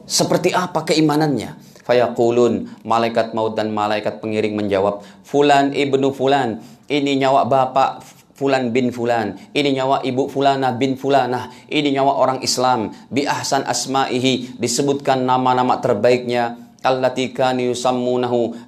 [0.04, 1.56] Seperti apa keimanannya?
[1.84, 8.90] Fayaqulun malaikat maut dan malaikat pengiring menjawab fulan ibnu fulan ini nyawa bapak Fulan bin
[8.90, 15.22] Fulan, ini nyawa ibu Fulana bin Fulanah, ini nyawa orang Islam, bi ahsan asma'ihi, disebutkan
[15.22, 17.70] nama-nama terbaiknya, allati kanu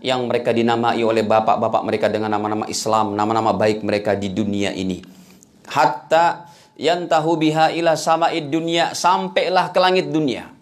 [0.07, 5.02] yang mereka dinamai oleh bapak-bapak mereka dengan nama-nama Islam, nama-nama baik mereka di dunia ini.
[5.66, 6.46] Hatta
[6.77, 10.53] yantahu biha ila sama'id dunia, sampailah ke langit dunia.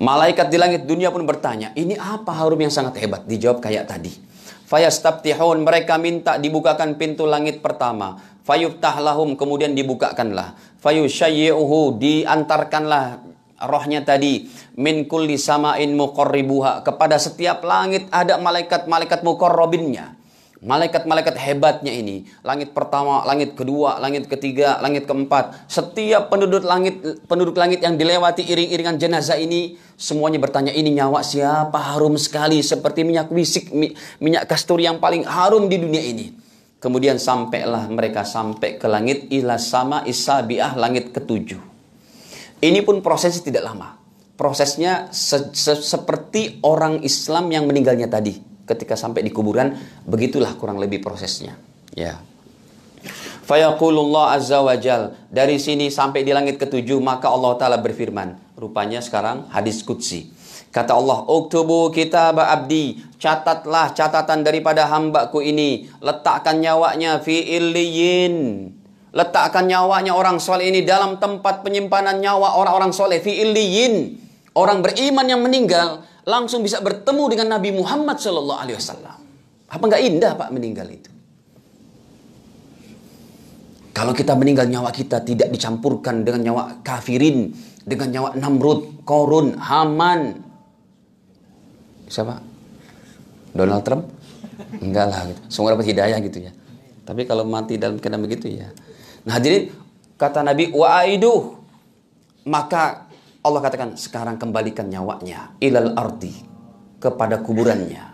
[0.00, 3.28] Malaikat di langit dunia pun bertanya, ini apa harum yang sangat hebat?
[3.28, 4.12] Dijawab kayak tadi.
[4.64, 8.16] Fayastabtihun mereka minta dibukakan pintu langit pertama.
[8.46, 10.56] Fayuftah lahum kemudian dibukakanlah.
[10.80, 13.20] Fayushayyi'uhu diantarkanlah
[13.68, 14.48] rohnya tadi
[14.80, 20.16] min kulli sama'in muqarribuha kepada setiap langit ada malaikat-malaikat muqarrabinnya
[20.60, 27.56] Malaikat-malaikat hebatnya ini, langit pertama, langit kedua, langit ketiga, langit keempat, setiap penduduk langit penduduk
[27.56, 33.32] langit yang dilewati iring-iringan jenazah ini semuanya bertanya ini nyawa siapa harum sekali seperti minyak
[33.32, 33.72] wisik
[34.20, 36.36] minyak kasturi yang paling harum di dunia ini.
[36.76, 41.60] Kemudian sampailah mereka sampai ke langit ila sama isabiah langit ketujuh.
[42.60, 43.96] Ini pun prosesnya tidak lama.
[44.36, 49.74] Prosesnya se se seperti orang Islam yang meninggalnya tadi ketika sampai di kuburan
[50.06, 51.58] begitulah kurang lebih prosesnya.
[51.90, 52.22] Ya.
[53.50, 58.38] Fayaqulullah azza wa jal dari sini sampai di langit ketujuh maka Allah taala berfirman.
[58.54, 60.30] Rupanya sekarang hadis qudsi.
[60.70, 63.02] Kata Allah uktubu kitab abdi.
[63.18, 65.90] Catatlah catatan daripada hambaku ini.
[65.98, 68.70] Letakkan nyawanya fi illiyin.
[69.10, 74.14] Letakkan nyawanya orang soleh ini dalam tempat penyimpanan nyawa orang-orang soleh fi illiyin.
[74.54, 79.18] Orang beriman yang meninggal langsung bisa bertemu dengan Nabi Muhammad Shallallahu Alaihi Wasallam.
[79.66, 81.10] Apa nggak indah Pak meninggal itu?
[83.90, 87.50] Kalau kita meninggal nyawa kita tidak dicampurkan dengan nyawa kafirin,
[87.82, 90.40] dengan nyawa Namrud, Korun, Haman.
[92.06, 92.38] Siapa?
[93.50, 94.06] Donald Trump?
[94.78, 95.40] Enggak lah gitu.
[95.50, 96.54] Semua dapat hidayah gitu ya.
[97.02, 98.70] Tapi kalau mati dalam keadaan begitu ya.
[99.26, 99.74] Nah hadirin
[100.14, 101.58] kata Nabi wa aiduh
[102.46, 103.09] maka
[103.40, 106.36] Allah katakan sekarang kembalikan nyawanya ilal ardi
[107.00, 108.04] kepada kuburannya.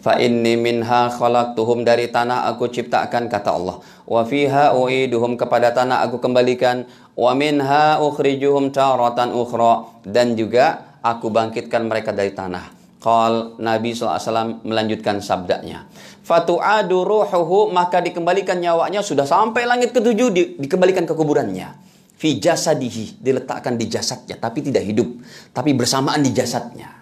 [0.00, 3.76] Fa inni minha khalaqtuhum dari tanah aku ciptakan kata Allah.
[4.08, 11.28] Wa fiha uiduhum kepada tanah aku kembalikan wa minha ukhrijuhum taratan ukhra dan juga aku
[11.28, 12.72] bangkitkan mereka dari tanah.
[12.96, 15.84] Qal Nabi SAW melanjutkan sabdanya.
[16.24, 21.85] Fatu'adu ruhuhu maka dikembalikan nyawanya sudah sampai langit ketujuh di, dikembalikan ke kuburannya
[22.16, 25.08] fi jasadihi diletakkan di jasadnya tapi tidak hidup
[25.52, 26.92] tapi bersamaan di jasadnya.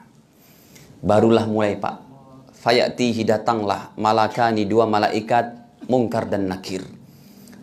[1.05, 1.97] Barulah mulai Pak.
[2.65, 5.53] Fayatihi datanglah malakani dua malaikat
[5.85, 6.81] mungkar dan nakir.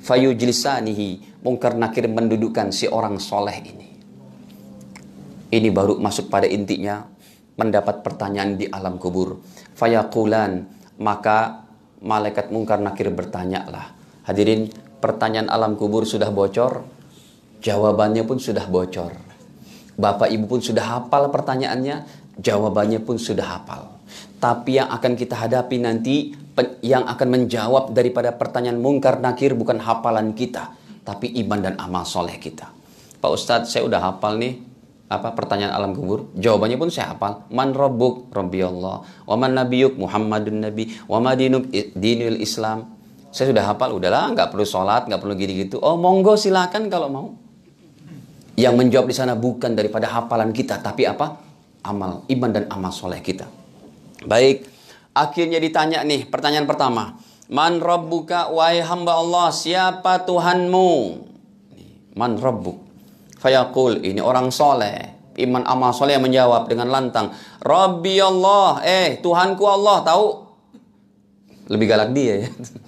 [0.01, 3.89] Fayujlisanihi mungkar nakir mendudukkan si orang soleh ini.
[5.51, 7.01] Ini baru masuk pada intinya
[7.57, 9.41] mendapat pertanyaan di alam kubur.
[9.73, 10.69] Fayakulan
[11.01, 11.65] maka
[12.01, 14.69] malaikat mungkar nakir bertanya lah hadirin
[15.01, 16.85] pertanyaan alam kubur sudah bocor
[17.61, 19.13] Jawabannya pun sudah bocor.
[19.93, 22.09] Bapak Ibu pun sudah hafal pertanyaannya,
[22.41, 24.01] jawabannya pun sudah hafal.
[24.41, 26.33] Tapi yang akan kita hadapi nanti,
[26.81, 30.73] yang akan menjawab daripada pertanyaan mungkar nakir bukan hafalan kita,
[31.05, 32.73] tapi iman dan amal soleh kita.
[33.21, 34.57] Pak Ustadz, saya udah hafal nih
[35.11, 36.33] apa pertanyaan alam kubur?
[36.39, 37.45] Jawabannya pun saya hafal.
[37.53, 39.05] Man rabbuk rabbi Allah.
[39.27, 40.97] Wa man nabiyuk Muhammadun nabi.
[41.05, 42.97] Wa dinul Islam.
[43.29, 47.07] Saya sudah hafal udahlah nggak perlu sholat nggak perlu gini gitu oh monggo silakan kalau
[47.07, 47.40] mau
[48.61, 51.41] yang menjawab di sana bukan daripada hafalan kita, tapi apa?
[51.81, 53.49] Amal, iman dan amal soleh kita.
[54.29, 54.69] Baik,
[55.17, 57.17] akhirnya ditanya nih, pertanyaan pertama.
[57.49, 60.89] Man rabbuka, wahai hamba Allah, siapa Tuhanmu?
[62.13, 62.77] Man rabbuk.
[63.41, 65.17] Fayaqul, ini orang soleh.
[65.41, 67.33] Iman amal soleh menjawab dengan lantang.
[67.65, 70.25] Rabbi Allah, eh Tuhanku Allah, tahu?
[71.73, 72.49] Lebih galak dia ya.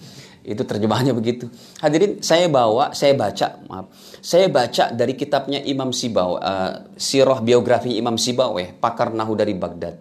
[0.43, 1.47] Itu terjemahannya begitu.
[1.79, 3.87] Hadirin, saya bawa, saya baca, maaf.
[4.19, 9.95] Saya baca dari kitabnya Imam Sibaw, uh, sirah biografi Imam Sibaweh, pakar nahu dari Baghdad.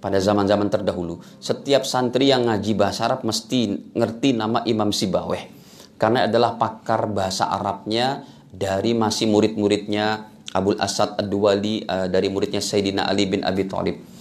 [0.00, 5.52] Pada zaman-zaman terdahulu, setiap santri yang ngaji bahasa Arab mesti ngerti nama Imam Sibaweh.
[6.00, 13.06] Karena adalah pakar bahasa Arabnya dari masih murid-muridnya Abul Asad Ad-Duwali uh, dari muridnya Sayyidina
[13.06, 14.19] Ali bin Abi Thalib.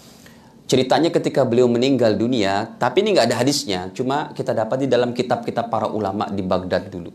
[0.70, 5.18] Ceritanya ketika beliau meninggal dunia, tapi ini nggak ada hadisnya, cuma kita dapat di dalam
[5.18, 7.10] kitab-kitab para ulama di Baghdad dulu.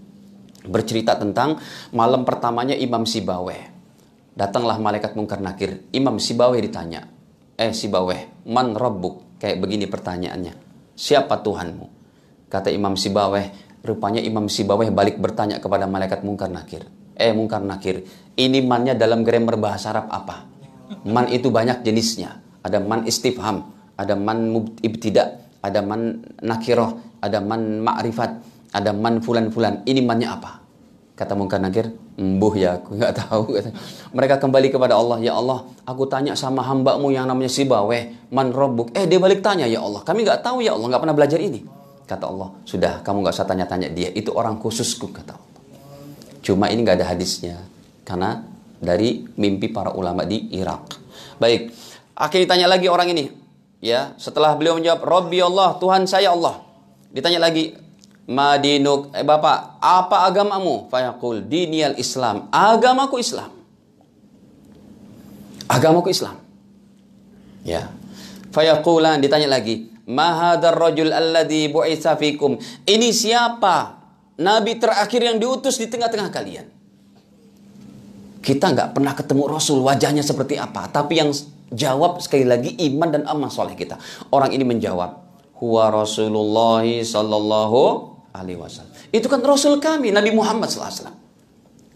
[0.66, 1.62] Bercerita tentang
[1.94, 3.70] malam pertamanya Imam Sibaweh.
[4.34, 5.86] Datanglah malaikat mungkar nakir.
[5.94, 7.06] Imam Sibaweh ditanya,
[7.54, 9.38] eh Sibaweh, man rabbuk?
[9.38, 10.58] Kayak begini pertanyaannya.
[10.98, 11.86] Siapa Tuhanmu?
[12.50, 13.54] Kata Imam Sibaweh,
[13.86, 16.90] rupanya Imam Sibaweh balik bertanya kepada malaikat mungkar nakir.
[17.14, 18.02] Eh mungkar nakir,
[18.34, 20.42] ini mannya dalam grammar bahasa Arab apa?
[21.06, 27.84] Man itu banyak jenisnya ada man istifham, ada man ibtida, ada man nakiroh, ada man
[27.84, 28.30] ma'rifat,
[28.72, 29.84] ada man fulan-fulan.
[29.84, 30.64] Ini mannya apa?
[31.14, 33.54] Kata mungkar nakir, embuh ya aku nggak tahu.
[34.16, 38.90] Mereka kembali kepada Allah, ya Allah, aku tanya sama hambamu yang namanya Sibaweh, man robuk.
[38.96, 41.62] Eh dia balik tanya, ya Allah, kami nggak tahu ya Allah, nggak pernah belajar ini.
[42.04, 45.52] Kata Allah, sudah kamu nggak usah tanya-tanya dia, itu orang khususku kata Allah.
[46.44, 47.62] Cuma ini nggak ada hadisnya,
[48.04, 48.44] karena
[48.76, 51.00] dari mimpi para ulama di Irak.
[51.40, 51.72] Baik,
[52.14, 53.34] Akhirnya ditanya lagi orang ini.
[53.84, 56.64] Ya, setelah beliau menjawab, Rabbi Allah, Tuhan saya Allah.
[57.12, 57.76] Ditanya lagi,
[58.24, 60.88] Madinuk, eh Bapak, apa agamamu?
[60.88, 62.48] Fayaqul, diniyal Islam.
[62.48, 63.52] Agamaku Islam.
[65.68, 66.40] Agamaku Islam.
[67.60, 67.92] Ya.
[68.56, 72.60] Fayaqulan, ditanya lagi, Mahadar rajul alladhi bu'itha fikum.
[72.84, 74.04] Ini siapa?
[74.36, 76.66] Nabi terakhir yang diutus di tengah-tengah kalian.
[78.44, 81.32] Kita nggak pernah ketemu Rasul wajahnya seperti apa, tapi yang
[81.74, 83.98] jawab sekali lagi iman dan amal soleh kita.
[84.30, 85.10] Orang ini menjawab,
[85.58, 87.80] huwa Rasulullah sallallahu
[88.30, 88.94] alaihi wasallam.
[89.10, 91.18] Itu kan Rasul kami, Nabi Muhammad wasallam.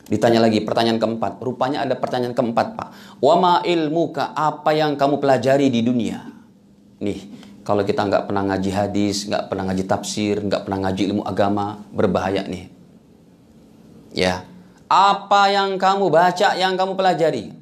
[0.08, 1.36] Ditanya lagi pertanyaan keempat.
[1.38, 2.88] Rupanya ada pertanyaan keempat, Pak.
[3.20, 4.32] Wa ma ilmuka?
[4.32, 6.24] Apa yang kamu pelajari di dunia?
[7.04, 7.28] Nih,
[7.60, 11.84] kalau kita nggak pernah ngaji hadis, nggak pernah ngaji tafsir, nggak pernah ngaji ilmu agama,
[11.92, 12.72] berbahaya nih.
[14.16, 14.48] Ya,
[14.88, 17.57] apa yang kamu baca, yang kamu pelajari?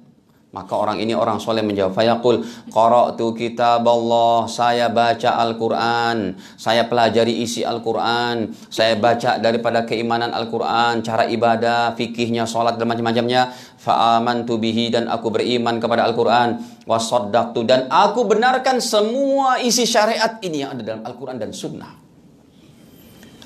[0.57, 2.41] Maka orang ini orang soleh menjawab, Fayaqul,
[2.73, 11.05] qara'tu kitab Allah, saya baca Al-Quran, saya pelajari isi Al-Quran, saya baca daripada keimanan Al-Quran,
[11.05, 16.57] cara ibadah, fikihnya, sholat, dan macam-macamnya, fa'amantu bihi, dan aku beriman kepada Al-Quran,
[16.89, 21.93] wasaddaqtu, dan aku benarkan semua isi syariat ini yang ada dalam Al-Quran dan Sunnah.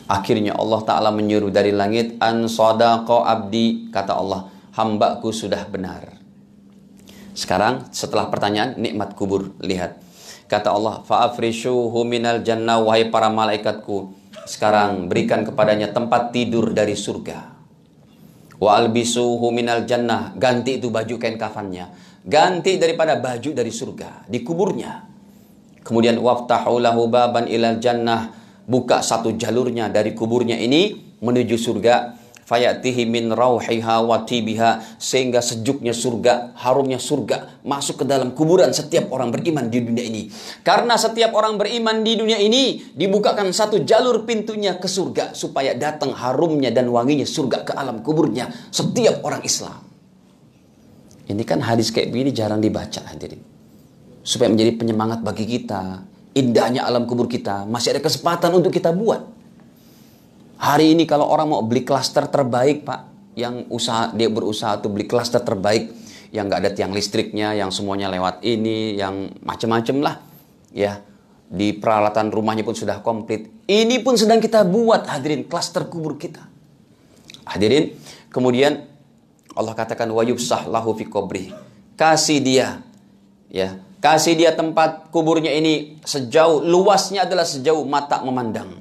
[0.06, 6.19] Akhirnya Allah Ta'ala menyuruh dari langit An sadaqa abdi Kata Allah Hambaku sudah benar
[7.34, 9.98] Sekarang setelah pertanyaan Nikmat kubur Lihat.
[10.50, 14.18] Kata Allah Fa'afrishuhu minal jannah Wahai para malaikatku.
[14.46, 17.54] Sekarang berikan kepadanya tempat tidur dari surga.
[18.60, 21.90] Wa albisuhu minal jannah Ganti itu baju kain kafannya.
[22.26, 25.06] Ganti daripada baju dari surga Di kuburnya.
[25.80, 28.28] Kemudian waftahu lahu baban ilal jannah
[28.68, 32.19] buka satu jalurnya dari kuburnya ini menuju surga
[32.50, 39.06] fayatihi min rauhiha wa tibiha sehingga sejuknya surga harumnya surga masuk ke dalam kuburan setiap
[39.14, 40.26] orang beriman di dunia ini.
[40.66, 46.10] Karena setiap orang beriman di dunia ini dibukakan satu jalur pintunya ke surga supaya datang
[46.10, 49.78] harumnya dan wanginya surga ke alam kuburnya setiap orang Islam.
[51.30, 53.38] Ini kan hadis kayak begini jarang dibaca hadirin.
[54.26, 59.39] Supaya menjadi penyemangat bagi kita indahnya alam kubur kita, masih ada kesempatan untuk kita buat.
[60.60, 65.08] Hari ini kalau orang mau beli klaster terbaik, Pak, yang usaha dia berusaha tuh beli
[65.08, 65.88] klaster terbaik
[66.30, 70.16] yang nggak ada tiang listriknya, yang semuanya lewat ini, yang macam-macam lah,
[70.76, 71.00] ya.
[71.50, 73.66] Di peralatan rumahnya pun sudah komplit.
[73.66, 76.46] Ini pun sedang kita buat, hadirin, klaster kubur kita.
[77.48, 77.96] Hadirin,
[78.30, 78.86] kemudian
[79.58, 81.50] Allah katakan wa yubsah lahu fi qabri.
[81.98, 82.80] Kasih dia
[83.50, 88.80] ya Kasih dia tempat kuburnya ini sejauh luasnya adalah sejauh mata memandang.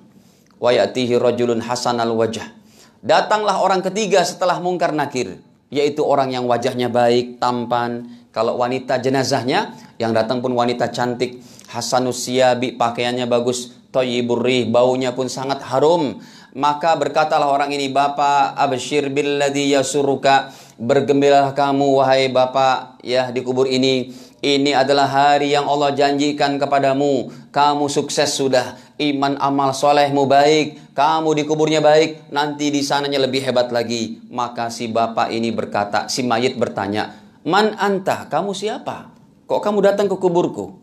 [0.59, 2.51] Wa ya'tihi rajulun hasanal wajah.
[2.99, 5.39] Datanglah orang ketiga setelah mungkar nakir,
[5.71, 8.11] yaitu orang yang wajahnya baik, tampan.
[8.29, 11.39] Kalau wanita jenazahnya yang datang pun wanita cantik,
[11.71, 16.19] hasanus siyabi, pakaiannya bagus, thayyibur rih, baunya pun sangat harum.
[16.53, 23.67] Maka berkatalah orang ini, Bapak abshir billadhi yasuruka, bergembiralah kamu wahai Bapak ya di kubur
[23.67, 27.27] ini ini adalah hari yang Allah janjikan kepadamu.
[27.51, 28.79] Kamu sukses sudah.
[28.95, 30.95] Iman amal solehmu baik.
[30.95, 32.31] Kamu di kuburnya baik.
[32.31, 34.23] Nanti di sananya lebih hebat lagi.
[34.31, 39.11] Maka si bapak ini berkata, si mayit bertanya, Man anta, kamu siapa?
[39.43, 40.79] Kok kamu datang ke kuburku?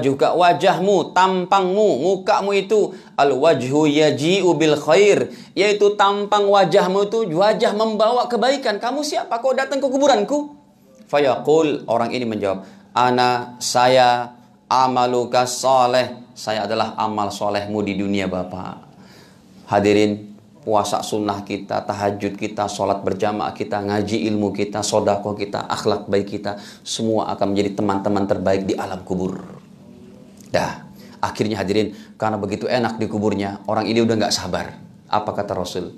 [0.00, 7.76] juga wajahmu, tampangmu, mukamu itu al wajhu yaji'u bil khair, yaitu tampang wajahmu itu wajah
[7.76, 8.80] membawa kebaikan.
[8.80, 10.56] Kamu siapa kok datang ke kuburanku?
[11.08, 14.34] Fayaqul orang ini menjawab, "Ana saya
[14.66, 16.26] amaluka soleh.
[16.34, 18.90] Saya adalah amal solehmu di dunia Bapak."
[19.70, 20.28] Hadirin,
[20.68, 26.28] puasa sunnah kita, tahajud kita, sholat berjamaah kita, ngaji ilmu kita, sodako kita, akhlak baik
[26.36, 29.40] kita, semua akan menjadi teman-teman terbaik di alam kubur.
[30.52, 30.84] Dah,
[31.24, 34.76] akhirnya hadirin karena begitu enak di kuburnya, orang ini udah nggak sabar.
[35.08, 35.96] Apa kata Rasul?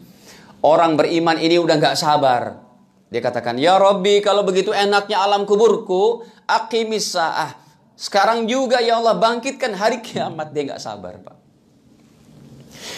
[0.63, 2.63] Orang beriman ini udah nggak sabar.
[3.11, 6.23] Dia katakan, Ya Robbi, kalau begitu enaknya alam kuburku,
[6.59, 7.55] akimis sa'ah.
[8.01, 10.57] Sekarang juga ya Allah bangkitkan hari kiamat.
[10.57, 11.37] Dia nggak sabar, Pak.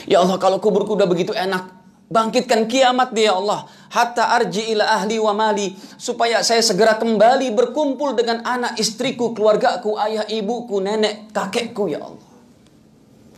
[0.07, 1.75] Ya Allah, kalau kuburku udah begitu enak,
[2.07, 3.67] bangkitkan kiamat dia ya Allah.
[3.91, 5.75] Hatta arji ila ahli wa mali.
[5.99, 12.31] Supaya saya segera kembali berkumpul dengan anak istriku keluargaku ayah ibuku nenek kakekku ya Allah.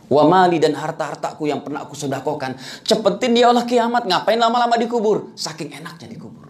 [0.05, 4.05] Wa mali dan harta-hartaku yang pernah aku sedekahkan cepetin dia ya Allah kiamat.
[4.05, 6.45] Ngapain lama-lama dikubur saking enaknya dikubur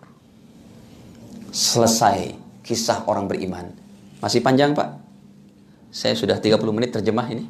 [1.55, 3.70] selesai kisah orang beriman
[4.20, 4.89] masih panjang Pak
[5.93, 7.45] saya sudah 30 menit terjemah ini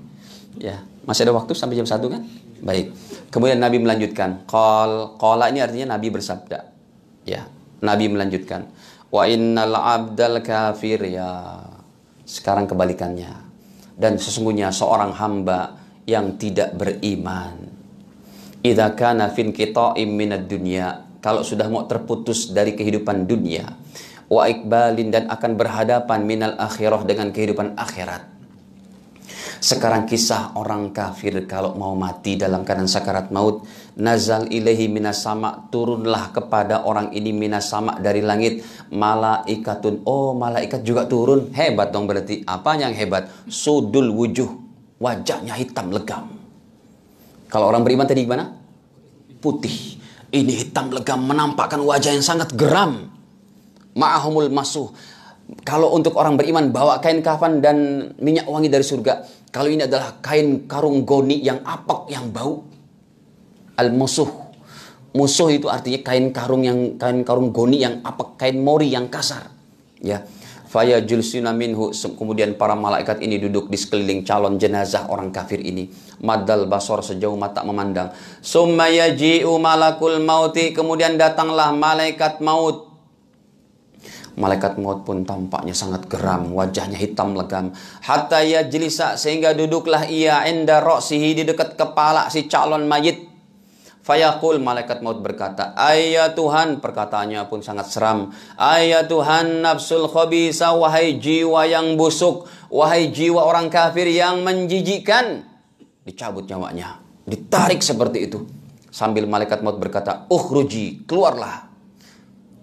[0.59, 2.21] ya masih ada waktu sampai jam 1 kan
[2.59, 2.91] baik
[3.35, 6.71] Kemudian Nabi melanjutkan, qal qala ini artinya Nabi bersabda.
[7.27, 7.51] Ya,
[7.83, 8.71] Nabi melanjutkan,
[9.11, 11.59] wa innal abdal kafir ya.
[12.23, 13.43] Sekarang kebalikannya.
[13.99, 15.75] Dan sesungguhnya seorang hamba
[16.07, 17.59] yang tidak beriman.
[18.63, 23.67] Idza kana fin qita'im minad dunya, kalau sudah mau terputus dari kehidupan dunia,
[24.31, 28.35] wa ikbalin dan akan berhadapan minal akhirah dengan kehidupan akhirat
[29.65, 33.65] sekarang kisah orang kafir kalau mau mati dalam keadaan sakarat maut.
[33.97, 35.65] Nazal ilahi minas sama.
[35.73, 38.61] Turunlah kepada orang ini minas sama dari langit.
[38.93, 40.05] Malaikatun.
[40.05, 41.49] Oh malaikat juga turun.
[41.49, 42.45] Hebat dong berarti.
[42.45, 43.31] Apa yang hebat?
[43.49, 44.53] Sudul wujuh.
[45.01, 46.29] Wajahnya hitam legam.
[47.49, 48.51] Kalau orang beriman tadi gimana?
[49.41, 49.97] Putih.
[50.29, 53.14] Ini hitam legam menampakkan wajah yang sangat geram.
[53.95, 54.91] Ma'ahumul masuh
[55.61, 59.21] kalau untuk orang beriman bawa kain kafan dan minyak wangi dari surga.
[59.53, 62.65] Kalau ini adalah kain karung goni yang apek yang bau.
[63.77, 64.27] Al musuh.
[65.15, 69.53] Musuh itu artinya kain karung yang kain karung goni yang apek, kain mori yang kasar.
[70.01, 70.25] Ya.
[70.65, 75.87] Faya julsuna minhu kemudian para malaikat ini duduk di sekeliling calon jenazah orang kafir ini.
[76.19, 78.11] Madal basor sejauh mata memandang.
[78.43, 82.84] Summa yaji'u malakul mauti kemudian datanglah malaikat maut
[84.35, 87.71] Malaikat maut pun tampaknya sangat geram, wajahnya hitam legam.
[88.03, 93.31] Hatta ya jelisa sehingga duduklah ia enda roksihi di dekat kepala si calon mayit.
[94.05, 98.35] Fayaqul malaikat maut berkata, Ayah Tuhan, perkataannya pun sangat seram.
[98.59, 105.47] Ayah Tuhan nafsul khabisa, wahai jiwa yang busuk, wahai jiwa orang kafir yang menjijikan.
[106.05, 108.45] Dicabut nyawanya, ditarik seperti itu.
[108.93, 111.64] Sambil malaikat maut berkata, Ukhruji, keluarlah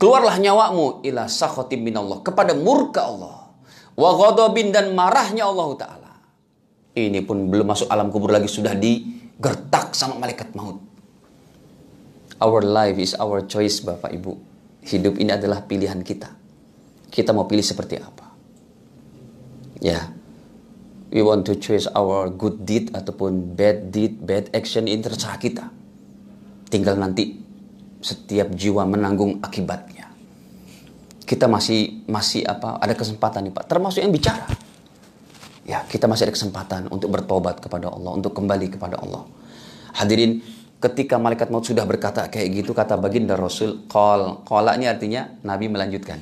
[0.03, 3.55] keluarlah nyawamu ila sakhatim minallah kepada murka Allah.
[3.95, 6.13] Wa ghadabin dan marahnya Allah taala.
[6.99, 10.83] Ini pun belum masuk alam kubur lagi sudah digertak sama malaikat maut.
[12.43, 14.35] Our life is our choice Bapak Ibu.
[14.83, 16.35] Hidup ini adalah pilihan kita.
[17.07, 18.27] Kita mau pilih seperti apa?
[19.79, 20.11] Ya.
[21.15, 25.71] We want to choose our good deed ataupun bad deed bad action ini terserah kita.
[26.73, 27.37] Tinggal nanti
[28.03, 29.92] setiap jiwa menanggung akibatnya.
[31.33, 32.77] Kita masih masih apa?
[32.77, 34.45] Ada kesempatan nih Pak, termasuk yang bicara.
[35.65, 39.25] Ya, kita masih ada kesempatan untuk bertobat kepada Allah, untuk kembali kepada Allah.
[39.97, 40.45] Hadirin,
[40.77, 44.45] ketika malaikat maut sudah berkata kayak gitu, kata baginda Rasul, qal.
[44.45, 46.21] Qala ini artinya Nabi melanjutkan.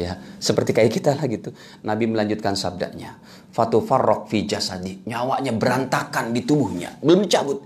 [0.00, 1.52] Ya, seperti kayak kita lah gitu.
[1.84, 3.20] Nabi melanjutkan sabdanya.
[3.52, 5.04] Fatu farrok fi jasadi.
[5.04, 6.96] Nyawanya berantakan di tubuhnya.
[7.04, 7.60] Belum cabut.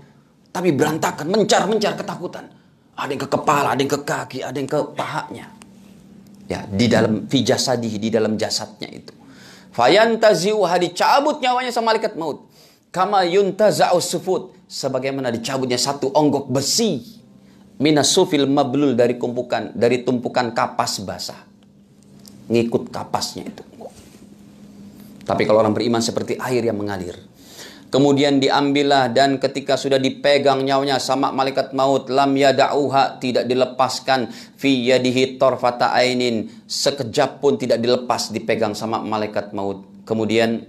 [0.51, 2.51] Tapi berantakan, mencar-mencar ketakutan.
[2.99, 5.56] Ada yang ke kepala, ada yang ke kaki, ada yang ke pahanya.
[6.47, 9.11] Ya, di dalam fijasadi, di dalam jasadnya itu.
[9.75, 12.47] Fayantaziuha dicabut nyawanya sama malaikat maut.
[12.89, 14.55] Kama yuntaza'u sufut.
[14.67, 17.03] Sebagaimana dicabutnya satu onggok besi.
[17.77, 21.45] Minasufil mablul dari kumpukan, dari tumpukan kapas basah.
[22.47, 23.63] Ngikut kapasnya itu.
[25.27, 27.26] Tapi kalau orang beriman seperti air yang mengalir.
[27.87, 34.27] Kemudian diambillah dan ketika sudah dipegang nyawanya sama malaikat maut lam yada'uha tidak dilepaskan.
[34.59, 36.51] Fi yadihi tarfata ainin.
[36.67, 39.87] Sekejap pun tidak dilepas dipegang sama malaikat maut.
[40.03, 40.67] Kemudian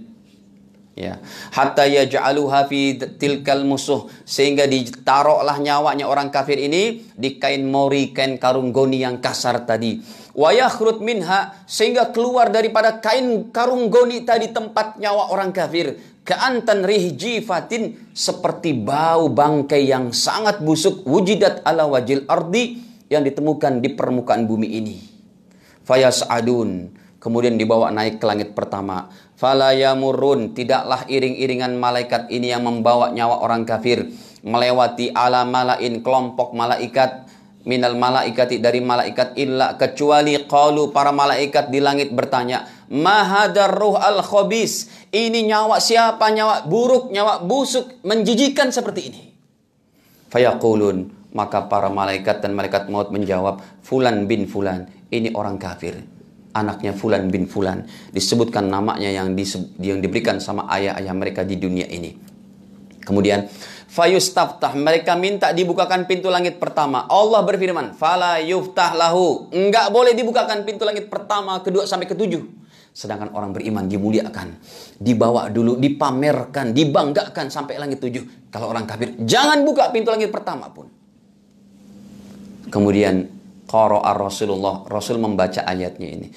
[0.95, 1.19] ya
[1.51, 4.07] hatta yaj'aluha fi tilkal musuh.
[4.23, 9.99] Sehingga ditaruhlah nyawanya orang kafir ini di kain mori kain karung goni yang kasar tadi.
[10.39, 15.99] Wa yakhrut minha sehingga keluar daripada kain karung goni tadi tempat nyawa orang kafir
[16.29, 22.77] Keantan rihjifatin seperti bau bangkai yang sangat busuk wujidat ala wajil ardi
[23.09, 25.01] yang ditemukan di permukaan bumi ini.
[25.89, 29.09] Fayas'adun kemudian dibawa naik ke langit pertama.
[29.41, 34.13] Falayamurun tidaklah iring-iringan malaikat ini yang membawa nyawa orang kafir
[34.45, 37.25] melewati ala malain kelompok malaikat
[37.67, 44.25] minal malaikati dari malaikat illa kecuali qalu para malaikat di langit bertanya mahadar ruh al
[44.25, 44.89] khobis.
[45.13, 46.29] Ini nyawa siapa?
[46.33, 49.21] Nyawa buruk, nyawa busuk, menjijikan seperti ini.
[50.29, 55.97] Fayaqulun, maka para malaikat dan malaikat maut menjawab, Fulan bin Fulan, ini orang kafir.
[56.53, 57.85] Anaknya Fulan bin Fulan.
[58.13, 59.33] Disebutkan namanya yang,
[59.81, 62.13] yang diberikan sama ayah-ayah mereka di dunia ini.
[63.01, 63.49] Kemudian,
[63.89, 70.61] fayustaftah mereka minta dibukakan pintu langit pertama Allah berfirman fala yuftah lahu enggak boleh dibukakan
[70.61, 72.68] pintu langit pertama kedua sampai ketujuh
[72.99, 74.59] sedangkan orang beriman dimuliakan
[74.99, 80.67] dibawa dulu dipamerkan dibanggakan sampai langit tujuh kalau orang kafir jangan buka pintu langit pertama
[80.67, 80.91] pun
[82.67, 83.31] kemudian
[83.71, 86.27] qara'a Rasulullah Rasul membaca ayatnya ini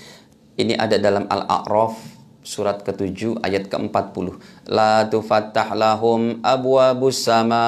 [0.54, 4.36] ini ada dalam Al-A'raf surat ke-7 ayat ke-40.
[4.68, 7.66] La tufattah lahum abwabus sama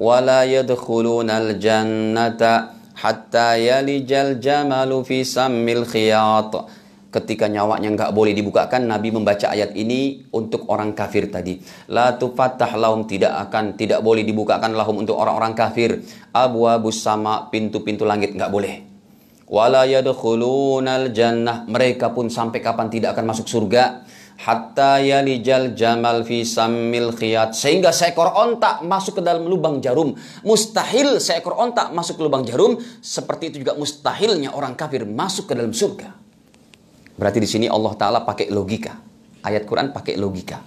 [0.00, 6.83] wa la yadkhulunal jannata hatta yalijal jamalu fi sammil khiyat.
[7.14, 11.62] Ketika nyawanya nggak boleh dibukakan, Nabi membaca ayat ini untuk orang kafir tadi.
[11.94, 16.02] La tufattah lahum tidak akan tidak boleh dibukakan lahum untuk orang-orang kafir.
[16.34, 18.82] Abwabus sama pintu-pintu langit nggak boleh.
[19.46, 24.02] Wala yadkhulunal jannah mereka pun sampai kapan tidak akan masuk surga.
[24.34, 27.54] Hatta yalijal jamal fi sammil khiyat.
[27.54, 30.18] Sehingga seekor ontak masuk ke dalam lubang jarum.
[30.42, 32.74] Mustahil seekor ontak masuk ke lubang jarum.
[32.98, 36.23] Seperti itu juga mustahilnya orang kafir masuk ke dalam surga
[37.14, 38.94] berarti di sini Allah taala pakai logika
[39.44, 40.58] ayat Quran pakai logika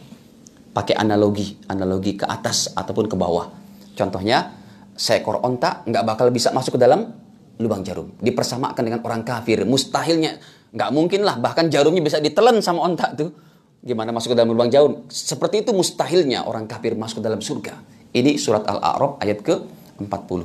[0.72, 3.50] pakai analogi analogi ke atas ataupun ke bawah
[3.98, 4.54] contohnya
[4.98, 7.28] seekor ontak nggak bakal bisa masuk ke dalam
[7.58, 8.14] lubang jarum.
[8.22, 9.66] Dipersamakan dengan orang kafir.
[9.66, 10.38] Mustahilnya.
[10.74, 11.36] Nggak mungkin lah.
[11.42, 13.34] Bahkan jarumnya bisa ditelan sama ontak tuh.
[13.82, 15.06] Gimana masuk ke dalam lubang jarum.
[15.10, 17.78] Seperti itu mustahilnya orang kafir masuk ke dalam surga.
[18.14, 20.40] Ini surat Al-A'raf ayat ke-40.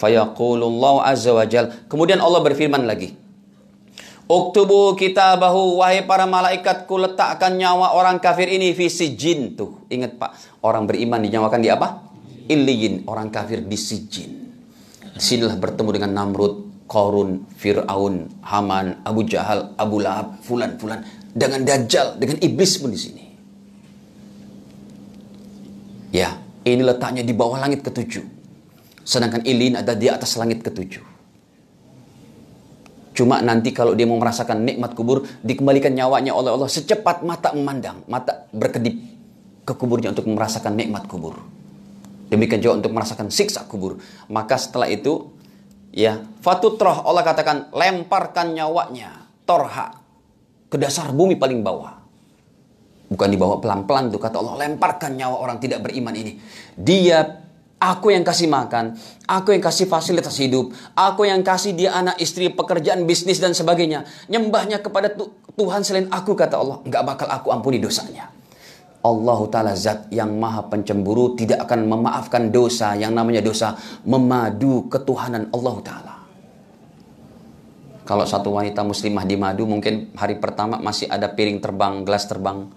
[0.00, 1.32] Fayaqulullahu azza.
[1.88, 3.16] Kemudian Allah berfirman lagi.
[4.30, 9.82] Uktubu kitabahu wahai para malaikatku letakkan nyawa orang kafir ini visi jin tuh.
[9.90, 10.30] Ingat Pak,
[10.62, 12.06] orang beriman dinyawakan di apa?
[12.46, 14.54] Iliyin, orang kafir di sijin.
[15.18, 21.02] Sinilah bertemu dengan Namrud, Korun, Fir'aun, Haman, Abu Jahal, Abu Lahab, Fulan, Fulan.
[21.34, 23.24] Dengan Dajjal, dengan Iblis pun di sini.
[26.14, 28.22] Ya, ini letaknya di bawah langit ketujuh.
[29.02, 31.09] Sedangkan Ilin ada di atas langit ketujuh.
[33.20, 38.00] Cuma nanti kalau dia mau merasakan nikmat kubur, dikembalikan nyawanya oleh Allah secepat mata memandang,
[38.08, 38.96] mata berkedip
[39.68, 41.36] ke kuburnya untuk merasakan nikmat kubur.
[42.32, 44.00] Demikian juga untuk merasakan siksa kubur.
[44.32, 45.28] Maka setelah itu,
[45.92, 50.00] ya, fatutroh Allah katakan, lemparkan nyawanya, torha,
[50.72, 52.00] ke dasar bumi paling bawah.
[53.12, 56.40] Bukan dibawa pelan-pelan tuh kata Allah, lemparkan nyawa orang tidak beriman ini.
[56.72, 57.39] Dia
[57.80, 58.92] Aku yang kasih makan,
[59.24, 64.04] aku yang kasih fasilitas hidup, aku yang kasih dia anak istri, pekerjaan, bisnis dan sebagainya.
[64.28, 65.08] Nyembahnya kepada
[65.56, 68.28] Tuhan selain aku kata Allah, nggak bakal aku ampuni dosanya.
[69.00, 73.72] Allah Ta'ala zat yang maha pencemburu tidak akan memaafkan dosa yang namanya dosa
[74.04, 76.14] memadu ketuhanan Allah Ta'ala.
[78.04, 82.68] Kalau satu wanita muslimah di madu mungkin hari pertama masih ada piring terbang, gelas terbang.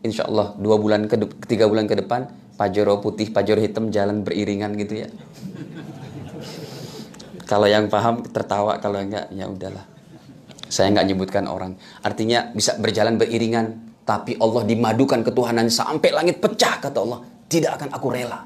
[0.00, 4.74] Insya Allah dua bulan ke tiga bulan ke depan pajero putih, pajero hitam jalan beriringan
[4.74, 5.08] gitu ya.
[7.50, 9.86] kalau yang paham tertawa, kalau enggak ya udahlah.
[10.68, 11.78] Saya enggak nyebutkan orang.
[12.02, 17.22] Artinya bisa berjalan beriringan tapi Allah dimadukan ketuhanan sampai langit pecah kata Allah.
[17.48, 18.44] Tidak akan aku rela.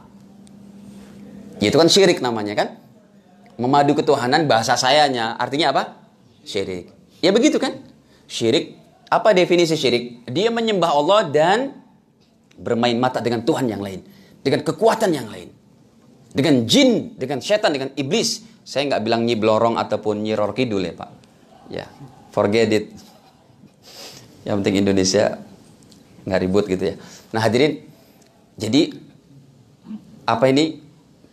[1.59, 2.79] Itu kan syirik namanya kan?
[3.59, 5.35] Memadu ketuhanan bahasa sayanya.
[5.39, 5.83] Artinya apa?
[6.47, 6.91] Syirik.
[7.23, 7.79] Ya begitu kan?
[8.31, 8.79] Syirik.
[9.11, 10.27] Apa definisi syirik?
[10.31, 11.82] Dia menyembah Allah dan
[12.57, 14.01] bermain mata dengan Tuhan yang lain.
[14.43, 15.49] Dengan kekuatan yang lain.
[16.33, 18.43] Dengan jin, dengan setan, dengan iblis.
[18.63, 21.11] Saya nggak bilang nyi blorong ataupun nyi ror kidul ya Pak.
[21.71, 21.87] Ya,
[22.31, 22.87] forget it.
[24.43, 25.39] Yang penting Indonesia
[26.23, 26.97] nggak ribut gitu ya.
[27.35, 27.83] Nah hadirin,
[28.55, 28.95] jadi
[30.27, 30.79] apa ini?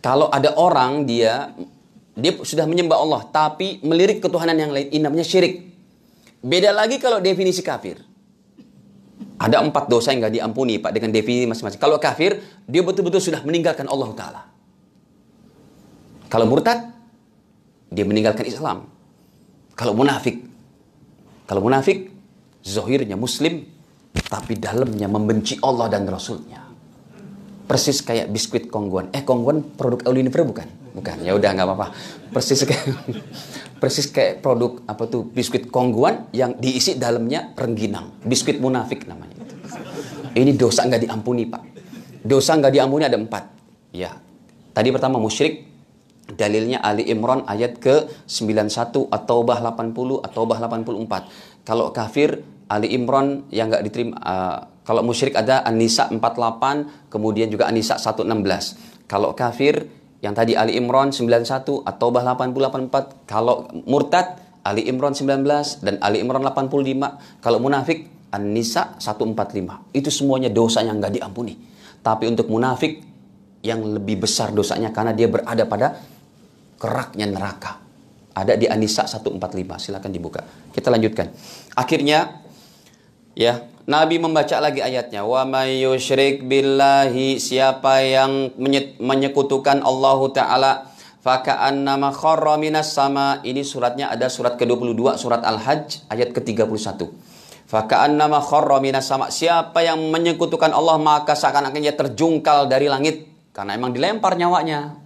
[0.00, 1.52] Kalau ada orang dia
[2.16, 5.70] dia sudah menyembah Allah tapi melirik ketuhanan yang lain, ini syirik.
[6.40, 8.00] Beda lagi kalau definisi kafir.
[9.40, 11.80] Ada empat dosa yang nggak diampuni pak dengan definisi masing-masing.
[11.80, 14.42] Kalau kafir, dia betul-betul sudah meninggalkan Allah Taala.
[16.28, 16.92] Kalau murtad,
[17.88, 18.84] dia meninggalkan Islam.
[19.72, 20.44] Kalau munafik,
[21.48, 22.12] kalau munafik,
[22.60, 23.64] zohirnya Muslim,
[24.28, 26.60] tapi dalamnya membenci Allah dan Rasulnya.
[27.64, 29.08] Persis kayak biskuit kongguan.
[29.16, 30.68] Eh kongguan produk Oliver bukan?
[30.94, 31.24] Bukan.
[31.24, 31.86] Ya udah nggak apa-apa.
[32.28, 32.92] Persis kayak
[33.80, 38.20] persis kayak produk apa tuh biskuit kongguan yang diisi dalamnya rengginang.
[38.22, 39.34] Biskuit munafik namanya.
[39.40, 39.54] Itu.
[40.36, 41.62] Ini dosa nggak diampuni pak.
[42.20, 43.44] Dosa nggak diampuni ada empat.
[43.96, 44.14] Ya.
[44.76, 45.66] Tadi pertama musyrik.
[46.30, 51.66] Dalilnya Ali Imran ayat ke 91 atau bah 80 atau bah 84.
[51.66, 57.66] Kalau kafir Ali Imran yang nggak diterima uh, kalau musyrik ada An-Nisa 48, kemudian juga
[57.66, 59.10] An-Nisa 116.
[59.10, 59.90] Kalau kafir
[60.20, 65.40] yang tadi Ali Imran 91, At-Taubah 80 Kalau murtad Ali Imran 19
[65.80, 67.40] dan Ali Imran 85.
[67.40, 69.96] Kalau munafik An-Nisa 145.
[69.96, 71.56] Itu semuanya dosa yang nggak diampuni.
[72.04, 73.00] Tapi untuk munafik
[73.64, 75.96] yang lebih besar dosanya karena dia berada pada
[76.76, 77.80] keraknya neraka.
[78.36, 79.40] Ada di An-Nisa 145.
[79.80, 80.44] Silakan dibuka.
[80.72, 81.32] Kita lanjutkan.
[81.80, 82.44] Akhirnya
[83.32, 88.54] ya Nabi membaca lagi ayatnya wa may yusyrik billahi siapa yang
[89.02, 90.72] menyekutukan Allah taala
[91.26, 93.42] faka'annama kharra minas sama.
[93.42, 97.02] Ini suratnya ada surat ke-22 surat Al-Hajj ayat ke-31.
[97.66, 99.26] Faka'annama kharra minas sama.
[99.26, 104.99] Siapa yang menyekutukan Allah maka seakan-akan dia terjungkal dari langit karena emang dilempar nyawanya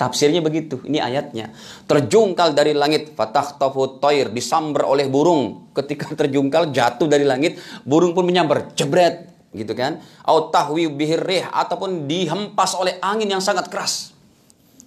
[0.00, 1.52] Tafsirnya begitu, ini ayatnya.
[1.84, 5.68] Terjungkal dari langit, fatah tofu toir, disamber oleh burung.
[5.76, 9.28] Ketika terjungkal, jatuh dari langit, burung pun menyambar, jebret.
[9.52, 10.00] Gitu kan.
[10.24, 14.16] Au tahwi bihirrih, ataupun dihempas oleh angin yang sangat keras.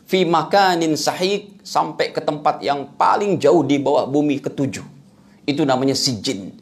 [0.09, 4.83] Fi makanin sahik, sampai ke tempat yang paling jauh di bawah bumi ketujuh.
[5.45, 6.57] Itu namanya sijin.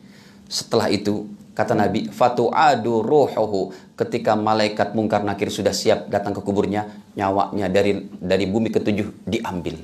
[0.51, 1.23] Setelah itu,
[1.61, 3.93] Kata Nabi, fatu'adu ruhuhu.
[3.93, 9.77] Ketika malaikat mungkar nakir sudah siap datang ke kuburnya, nyawanya dari dari bumi ketujuh diambil.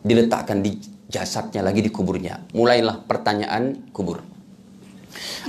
[0.00, 0.80] Diletakkan di
[1.12, 2.48] jasadnya lagi di kuburnya.
[2.56, 4.24] Mulailah pertanyaan kubur.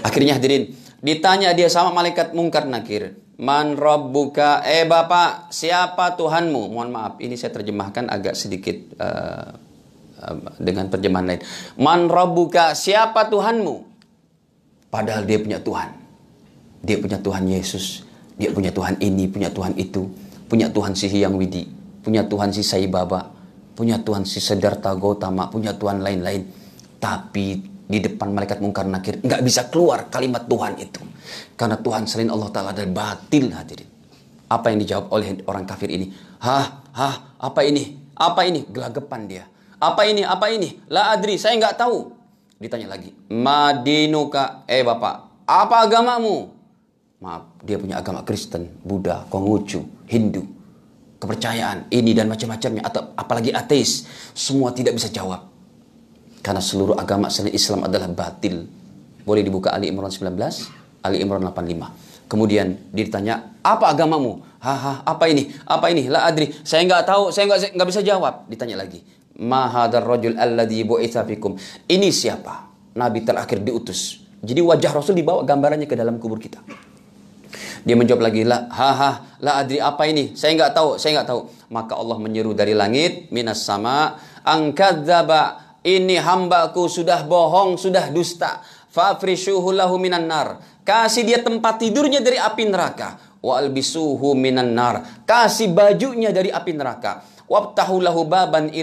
[0.03, 3.15] Akhirnya hadirin, ditanya dia sama malaikat mungkar nakir.
[3.39, 6.75] Man rabbuka, eh bapak, siapa Tuhanmu?
[6.75, 9.47] Mohon maaf, ini saya terjemahkan agak sedikit uh,
[10.19, 11.41] uh, dengan terjemahan lain.
[11.79, 13.92] Man rabbuka, siapa Tuhanmu?
[14.93, 15.89] Padahal dia punya Tuhan.
[16.85, 18.05] Dia punya Tuhan Yesus.
[18.37, 20.05] Dia punya Tuhan ini, punya Tuhan itu.
[20.45, 21.65] Punya Tuhan si Hyang Widi.
[22.05, 23.25] Punya Tuhan si Sai Baba.
[23.73, 25.49] Punya Tuhan si Sedarta Gautama.
[25.49, 26.45] Punya Tuhan lain-lain.
[27.01, 31.01] Tapi di depan malaikat mungkar nakir nggak bisa keluar kalimat Tuhan itu.
[31.57, 33.89] Karena Tuhan selain Allah Ta'ala adalah batil hadirin.
[34.45, 36.13] Apa yang dijawab oleh orang kafir ini?
[36.37, 37.97] Hah, hah, apa ini?
[38.13, 38.61] Apa ini?
[38.69, 39.43] Gelagapan dia.
[39.81, 40.21] Apa ini?
[40.21, 40.77] Apa ini?
[40.93, 42.22] La adri, saya nggak tahu.
[42.57, 46.53] Ditanya lagi, Madinuka, eh bapak, apa agamamu?
[47.23, 50.43] Maaf, dia punya agama Kristen, Buddha, Konghucu, Hindu,
[51.23, 54.03] kepercayaan ini dan macam-macamnya atau apalagi ateis,
[54.35, 55.47] semua tidak bisa jawab.
[56.43, 58.67] Karena seluruh agama selain Islam adalah batil.
[59.23, 60.35] Boleh dibuka Ali Imran 19,
[60.99, 62.27] Ali Imran 85.
[62.27, 64.43] Kemudian ditanya, apa agamamu?
[64.59, 65.47] Haha, apa ini?
[65.63, 66.11] Apa ini?
[66.11, 66.51] La adri.
[66.67, 68.43] Saya nggak tahu, saya nggak nggak bisa jawab.
[68.51, 68.99] Ditanya lagi.
[69.33, 71.57] Mahadar rajul alladhi bu'itha fikum.
[71.89, 72.69] Ini siapa?
[72.93, 74.21] Nabi terakhir diutus.
[74.43, 76.61] Jadi wajah Rasul dibawa gambarannya ke dalam kubur kita.
[77.83, 80.37] Dia menjawab lagi, la, haha, la adri apa ini?
[80.37, 81.41] Saya nggak tahu, saya nggak tahu.
[81.73, 88.61] Maka Allah menyeru dari langit, minas sama, angkadzaba, ini hambaku sudah bohong, sudah dusta.
[88.93, 90.61] Fafrishuhu lahu minan nar.
[90.85, 93.17] Kasih dia tempat tidurnya dari api neraka.
[93.41, 95.25] Wa albisuhu minan nar.
[95.25, 98.73] Kasih bajunya dari api neraka Wabtahu lahu baban.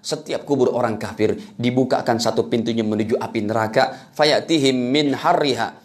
[0.00, 4.08] Setiap kubur orang kafir dibukakan satu pintunya menuju api neraka.
[4.16, 5.76] Fayatihim min harriha.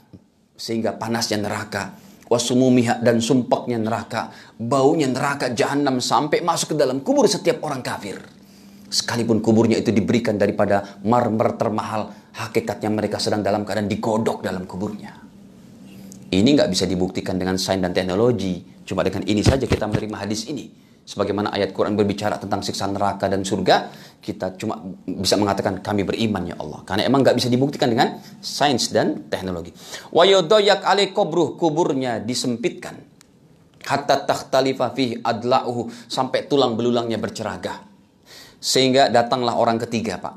[0.56, 1.92] Sehingga panasnya neraka.
[2.32, 4.32] Wasumumiha dan sumpaknya neraka.
[4.56, 8.24] Baunya neraka jahanam sampai masuk ke dalam kubur setiap orang kafir.
[8.88, 12.16] Sekalipun kuburnya itu diberikan daripada marmer termahal.
[12.32, 15.20] Hakikatnya mereka sedang dalam keadaan digodok dalam kuburnya.
[16.32, 18.64] Ini nggak bisa dibuktikan dengan sains dan teknologi.
[18.88, 23.28] Cuma dengan ini saja kita menerima hadis ini sebagaimana ayat Quran berbicara tentang siksa neraka
[23.28, 23.92] dan surga,
[24.24, 26.88] kita cuma bisa mengatakan kami beriman ya Allah.
[26.88, 29.76] Karena emang nggak bisa dibuktikan dengan sains dan teknologi.
[30.16, 32.96] Wayodoyak ale kubruh kuburnya disempitkan.
[33.84, 37.84] Hatta takhtalifa fihi adla'uhu sampai tulang belulangnya berceragah.
[38.62, 40.36] Sehingga datanglah orang ketiga, Pak.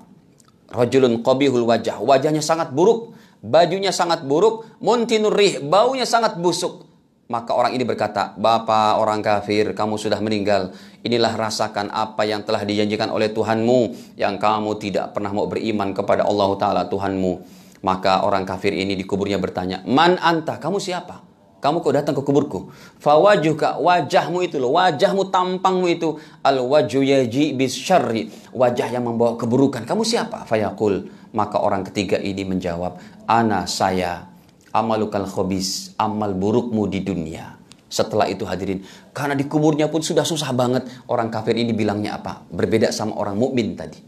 [0.74, 2.02] Rajulun qabihul wajah.
[2.02, 3.14] Wajahnya sangat buruk,
[3.44, 6.93] bajunya sangat buruk, muntinur rih, baunya sangat busuk
[7.34, 10.70] maka orang ini berkata, Bapak orang kafir, kamu sudah meninggal.
[11.02, 14.14] Inilah rasakan apa yang telah dijanjikan oleh Tuhanmu.
[14.14, 17.42] Yang kamu tidak pernah mau beriman kepada Allah Ta'ala Tuhanmu.
[17.82, 21.26] Maka orang kafir ini di kuburnya bertanya, Man anta, kamu siapa?
[21.58, 22.70] Kamu kok datang ke kuburku?
[23.02, 26.14] Fawajuka, wajahmu itu loh, wajahmu, tampangmu itu.
[26.44, 28.30] Al waju yaji bis syarri.
[28.54, 29.82] Wajah yang membawa keburukan.
[29.82, 30.46] Kamu siapa?
[30.46, 31.10] Fayaqul.
[31.34, 34.33] Maka orang ketiga ini menjawab, Ana saya
[34.74, 37.54] amalukal khobis, amal burukmu di dunia.
[37.86, 38.82] Setelah itu hadirin,
[39.14, 42.42] karena di kuburnya pun sudah susah banget, orang kafir ini bilangnya apa?
[42.50, 44.02] Berbeda sama orang mukmin tadi.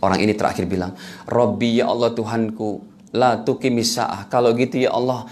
[0.00, 0.96] Orang ini terakhir bilang,
[1.28, 2.80] Robbi ya Allah Tuhanku,
[3.12, 4.32] la tukimisa'ah.
[4.32, 5.28] Kalau gitu ya Allah,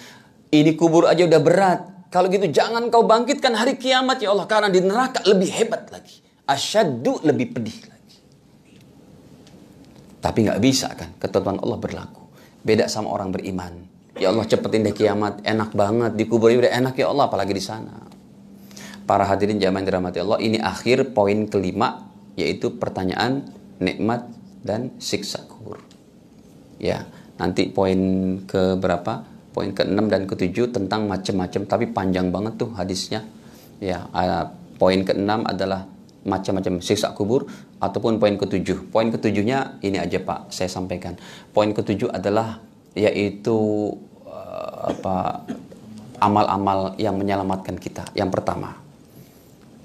[0.52, 1.80] ini kubur aja udah berat.
[2.12, 4.44] Kalau gitu jangan kau bangkitkan hari kiamat ya Allah.
[4.44, 6.20] Karena di neraka lebih hebat lagi.
[6.46, 8.18] Asyadu lebih pedih lagi.
[10.18, 12.26] Tapi nggak bisa kan, ketentuan Allah berlaku.
[12.66, 13.85] Beda sama orang beriman.
[14.16, 17.60] Ya Allah cepetin deh kiamat, enak banget di kubur udah enak ya Allah, apalagi di
[17.60, 18.08] sana.
[19.04, 23.44] Para hadirin yang dirahmati Allah, ini akhir poin kelima, yaitu pertanyaan
[23.76, 24.24] nikmat
[24.64, 25.78] dan siksa kubur.
[26.80, 27.04] Ya,
[27.36, 28.00] nanti poin
[28.48, 29.28] ke berapa?
[29.52, 33.20] Poin ke-6 dan ke-7 tentang macam-macam, tapi panjang banget tuh hadisnya.
[33.84, 34.08] Ya,
[34.80, 35.86] poin ke-6 adalah
[36.24, 37.46] macam-macam siksa kubur
[37.78, 38.88] ataupun poin ketujuh.
[38.88, 41.20] Poin ketujuhnya ini aja Pak, saya sampaikan.
[41.52, 42.58] Poin ketujuh adalah
[42.96, 43.92] yaitu
[44.24, 45.44] uh, apa
[46.16, 48.08] amal-amal yang menyelamatkan kita.
[48.16, 48.80] Yang pertama,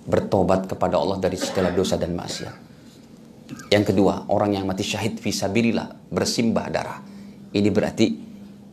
[0.07, 2.71] bertobat kepada Allah dari segala dosa dan maksiat.
[3.67, 7.03] Yang kedua, orang yang mati syahid visabilillah, bersimbah darah.
[7.51, 8.15] Ini berarti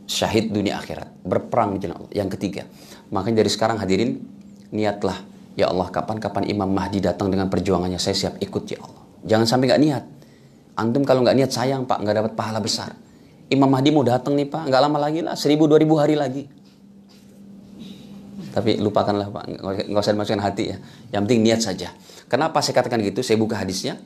[0.07, 2.13] syahid dunia akhirat, berperang di jalan Allah.
[2.15, 2.63] Yang ketiga,
[3.11, 4.23] makanya dari sekarang hadirin
[4.71, 5.29] niatlah
[5.59, 9.03] Ya Allah, kapan-kapan Imam Mahdi datang dengan perjuangannya, saya siap ikut ya Allah.
[9.27, 10.03] Jangan sampai nggak niat.
[10.79, 12.95] Antum kalau nggak niat sayang pak, nggak dapat pahala besar.
[13.49, 16.45] Imam Mahdi mau datang nih pak, nggak lama lagi lah, seribu dua ribu hari lagi.
[18.53, 19.43] Tapi lupakanlah pak,
[19.89, 20.77] nggak usah dimasukkan hati ya.
[21.13, 21.89] Yang penting niat saja.
[22.29, 23.25] Kenapa saya katakan gitu?
[23.25, 23.97] Saya buka hadisnya.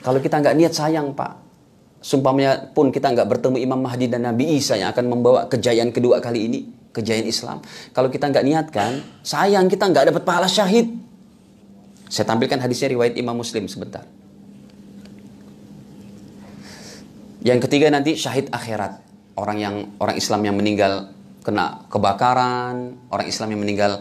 [0.00, 1.36] Kalau kita nggak niat sayang pak,
[2.00, 6.24] sumpahnya pun kita nggak bertemu Imam Mahdi dan Nabi Isa yang akan membawa kejayaan kedua
[6.24, 6.58] kali ini,
[6.96, 7.60] kejayaan Islam.
[7.92, 10.88] Kalau kita nggak niatkan, sayang kita nggak dapat pahala syahid.
[12.08, 14.04] Saya tampilkan hadisnya riwayat Imam Muslim sebentar.
[17.42, 19.02] Yang ketiga nanti syahid akhirat.
[19.34, 21.10] Orang yang orang Islam yang meninggal
[21.42, 23.92] kena kebakaran, orang Islam yang meninggal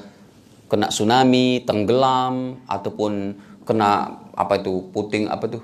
[0.69, 3.33] kena tsunami, tenggelam ataupun
[3.65, 5.63] kena apa itu puting apa tuh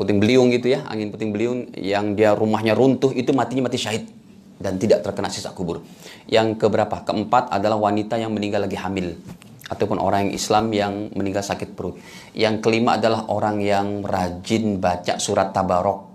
[0.00, 4.08] puting beliung gitu ya, angin puting beliung yang dia rumahnya runtuh itu matinya mati syahid
[4.56, 5.84] dan tidak terkena sisa kubur.
[6.24, 7.04] Yang keberapa?
[7.04, 9.12] Keempat adalah wanita yang meninggal lagi hamil
[9.68, 12.00] ataupun orang yang Islam yang meninggal sakit perut.
[12.32, 16.07] Yang kelima adalah orang yang rajin baca surat tabarok.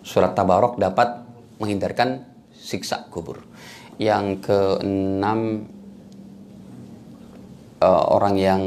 [0.00, 1.24] Surat tabarok dapat
[1.60, 2.24] menghindarkan
[2.56, 3.44] siksa kubur.
[4.00, 5.68] Yang keenam
[7.84, 8.62] uh, orang yang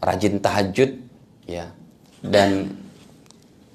[0.00, 0.90] rajin tahajud
[1.44, 1.68] ya
[2.24, 2.72] dan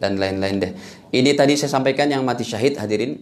[0.01, 0.73] dan lain-lain deh.
[1.13, 3.21] Ini tadi saya sampaikan yang mati syahid hadirin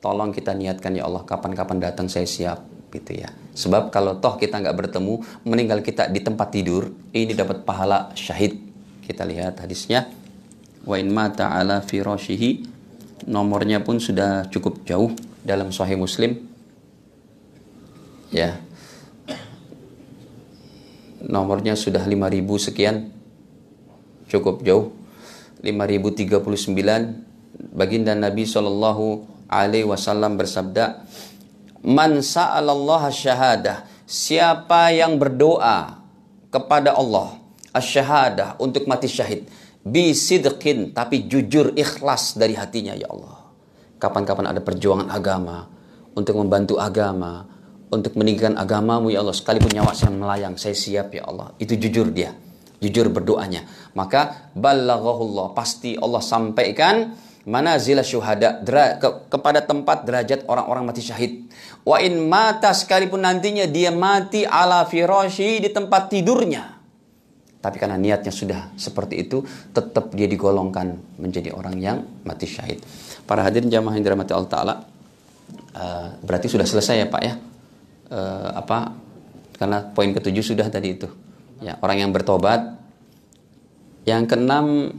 [0.00, 4.58] tolong kita niatkan ya Allah kapan-kapan datang saya siap gitu ya sebab kalau toh kita
[4.58, 8.58] nggak bertemu meninggal kita di tempat tidur ini dapat pahala syahid
[9.06, 10.10] kita lihat hadisnya
[10.82, 12.79] wa in mata ala firashihi
[13.26, 15.12] nomornya pun sudah cukup jauh
[15.44, 16.48] dalam sahih muslim.
[18.30, 18.60] Ya.
[21.20, 23.12] Nomornya sudah 5000 sekian.
[24.30, 24.94] Cukup jauh.
[25.60, 27.20] 5039
[27.76, 31.04] baginda Nabi Shallallahu alaihi wasallam bersabda,
[31.84, 36.02] "Man sa'alallah syahadah." Siapa yang berdoa
[36.50, 37.38] kepada Allah
[37.70, 39.46] asyahadah untuk mati syahid
[39.84, 43.50] bisidqin tapi jujur ikhlas dari hatinya ya Allah.
[44.00, 45.68] Kapan-kapan ada perjuangan agama
[46.16, 47.44] untuk membantu agama,
[47.92, 51.52] untuk meninggikan agamamu ya Allah sekalipun nyawa saya melayang saya siap ya Allah.
[51.60, 52.32] Itu jujur dia.
[52.80, 53.68] Jujur berdoanya.
[53.92, 57.12] Maka ballaghahullah pasti Allah sampaikan
[57.44, 58.64] manazil syuhada
[58.96, 61.44] ke, kepada tempat derajat orang-orang mati syahid.
[61.84, 66.79] Wa in mata sekalipun nantinya dia mati ala firashi di tempat tidurnya.
[67.60, 69.44] Tapi karena niatnya sudah seperti itu,
[69.76, 72.80] tetap dia digolongkan menjadi orang yang mati syahid.
[73.28, 74.74] Para hadirin jamaah yang dirahmati Allah Ta'ala,
[75.76, 77.34] uh, berarti sudah selesai ya Pak ya?
[78.08, 78.96] Uh, apa?
[79.60, 81.08] Karena poin ketujuh sudah tadi itu.
[81.60, 82.80] Ya, orang yang bertobat.
[84.08, 84.96] Yang keenam,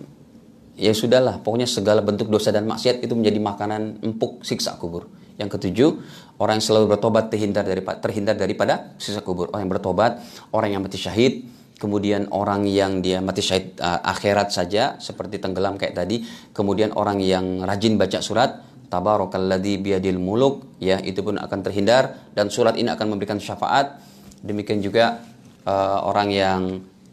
[0.77, 5.09] ya sudahlah, pokoknya segala bentuk dosa dan maksiat itu menjadi makanan empuk siksa kubur.
[5.41, 5.89] Yang ketujuh,
[6.37, 9.49] orang yang selalu bertobat terhindar daripada terhindar daripada siksa kubur.
[9.49, 10.21] Orang yang bertobat,
[10.53, 11.49] orang yang mati syahid,
[11.81, 16.21] kemudian orang yang dia mati syahid uh, akhirat saja seperti tenggelam kayak tadi,
[16.53, 18.61] kemudian orang yang rajin baca surat
[18.93, 23.97] tabarakalladzi biadil muluk ya itu pun akan terhindar dan surat ini akan memberikan syafaat.
[24.45, 25.25] Demikian juga
[25.65, 26.61] uh, orang yang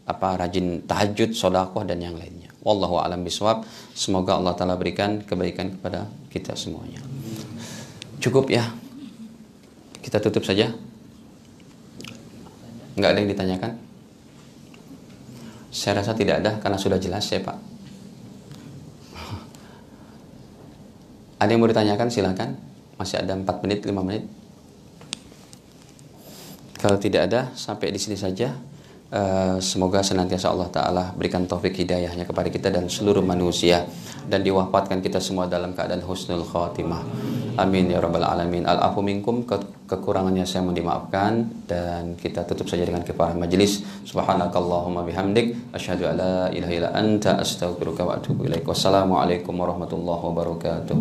[0.05, 2.53] apa rajin tahajud, sodakoh dan yang lainnya.
[2.61, 3.65] Wallahu alam biswab.
[3.97, 7.01] Semoga Allah taala berikan kebaikan kepada kita semuanya.
[8.21, 8.69] Cukup ya.
[10.01, 10.73] Kita tutup saja.
[12.97, 13.88] Enggak ada yang ditanyakan?
[15.69, 17.57] Saya rasa tidak ada karena sudah jelas ya Pak.
[21.39, 22.49] Ada yang mau ditanyakan silakan.
[22.99, 24.27] Masih ada 4 menit, 5 menit.
[26.75, 28.59] Kalau tidak ada, sampai di sini saja.
[29.09, 33.89] Uh, semoga senantiasa Allah Ta'ala berikan taufik hidayahnya kepada kita dan seluruh manusia
[34.29, 37.01] dan diwafatkan kita semua dalam keadaan husnul khatimah.
[37.57, 38.69] Amin ya rabbal alamin.
[38.69, 39.57] Al-afu minkum ke
[39.89, 46.53] kekurangannya saya mohon dimaafkan dan kita tutup saja dengan kepala majelis subhanakallahumma bihamdik asyhadu alla
[46.53, 48.61] ilaha illa anta astaghfiruka wa atubu ilaik.
[48.69, 50.97] Wassalamualaikum warahmatullahi wabarakatuh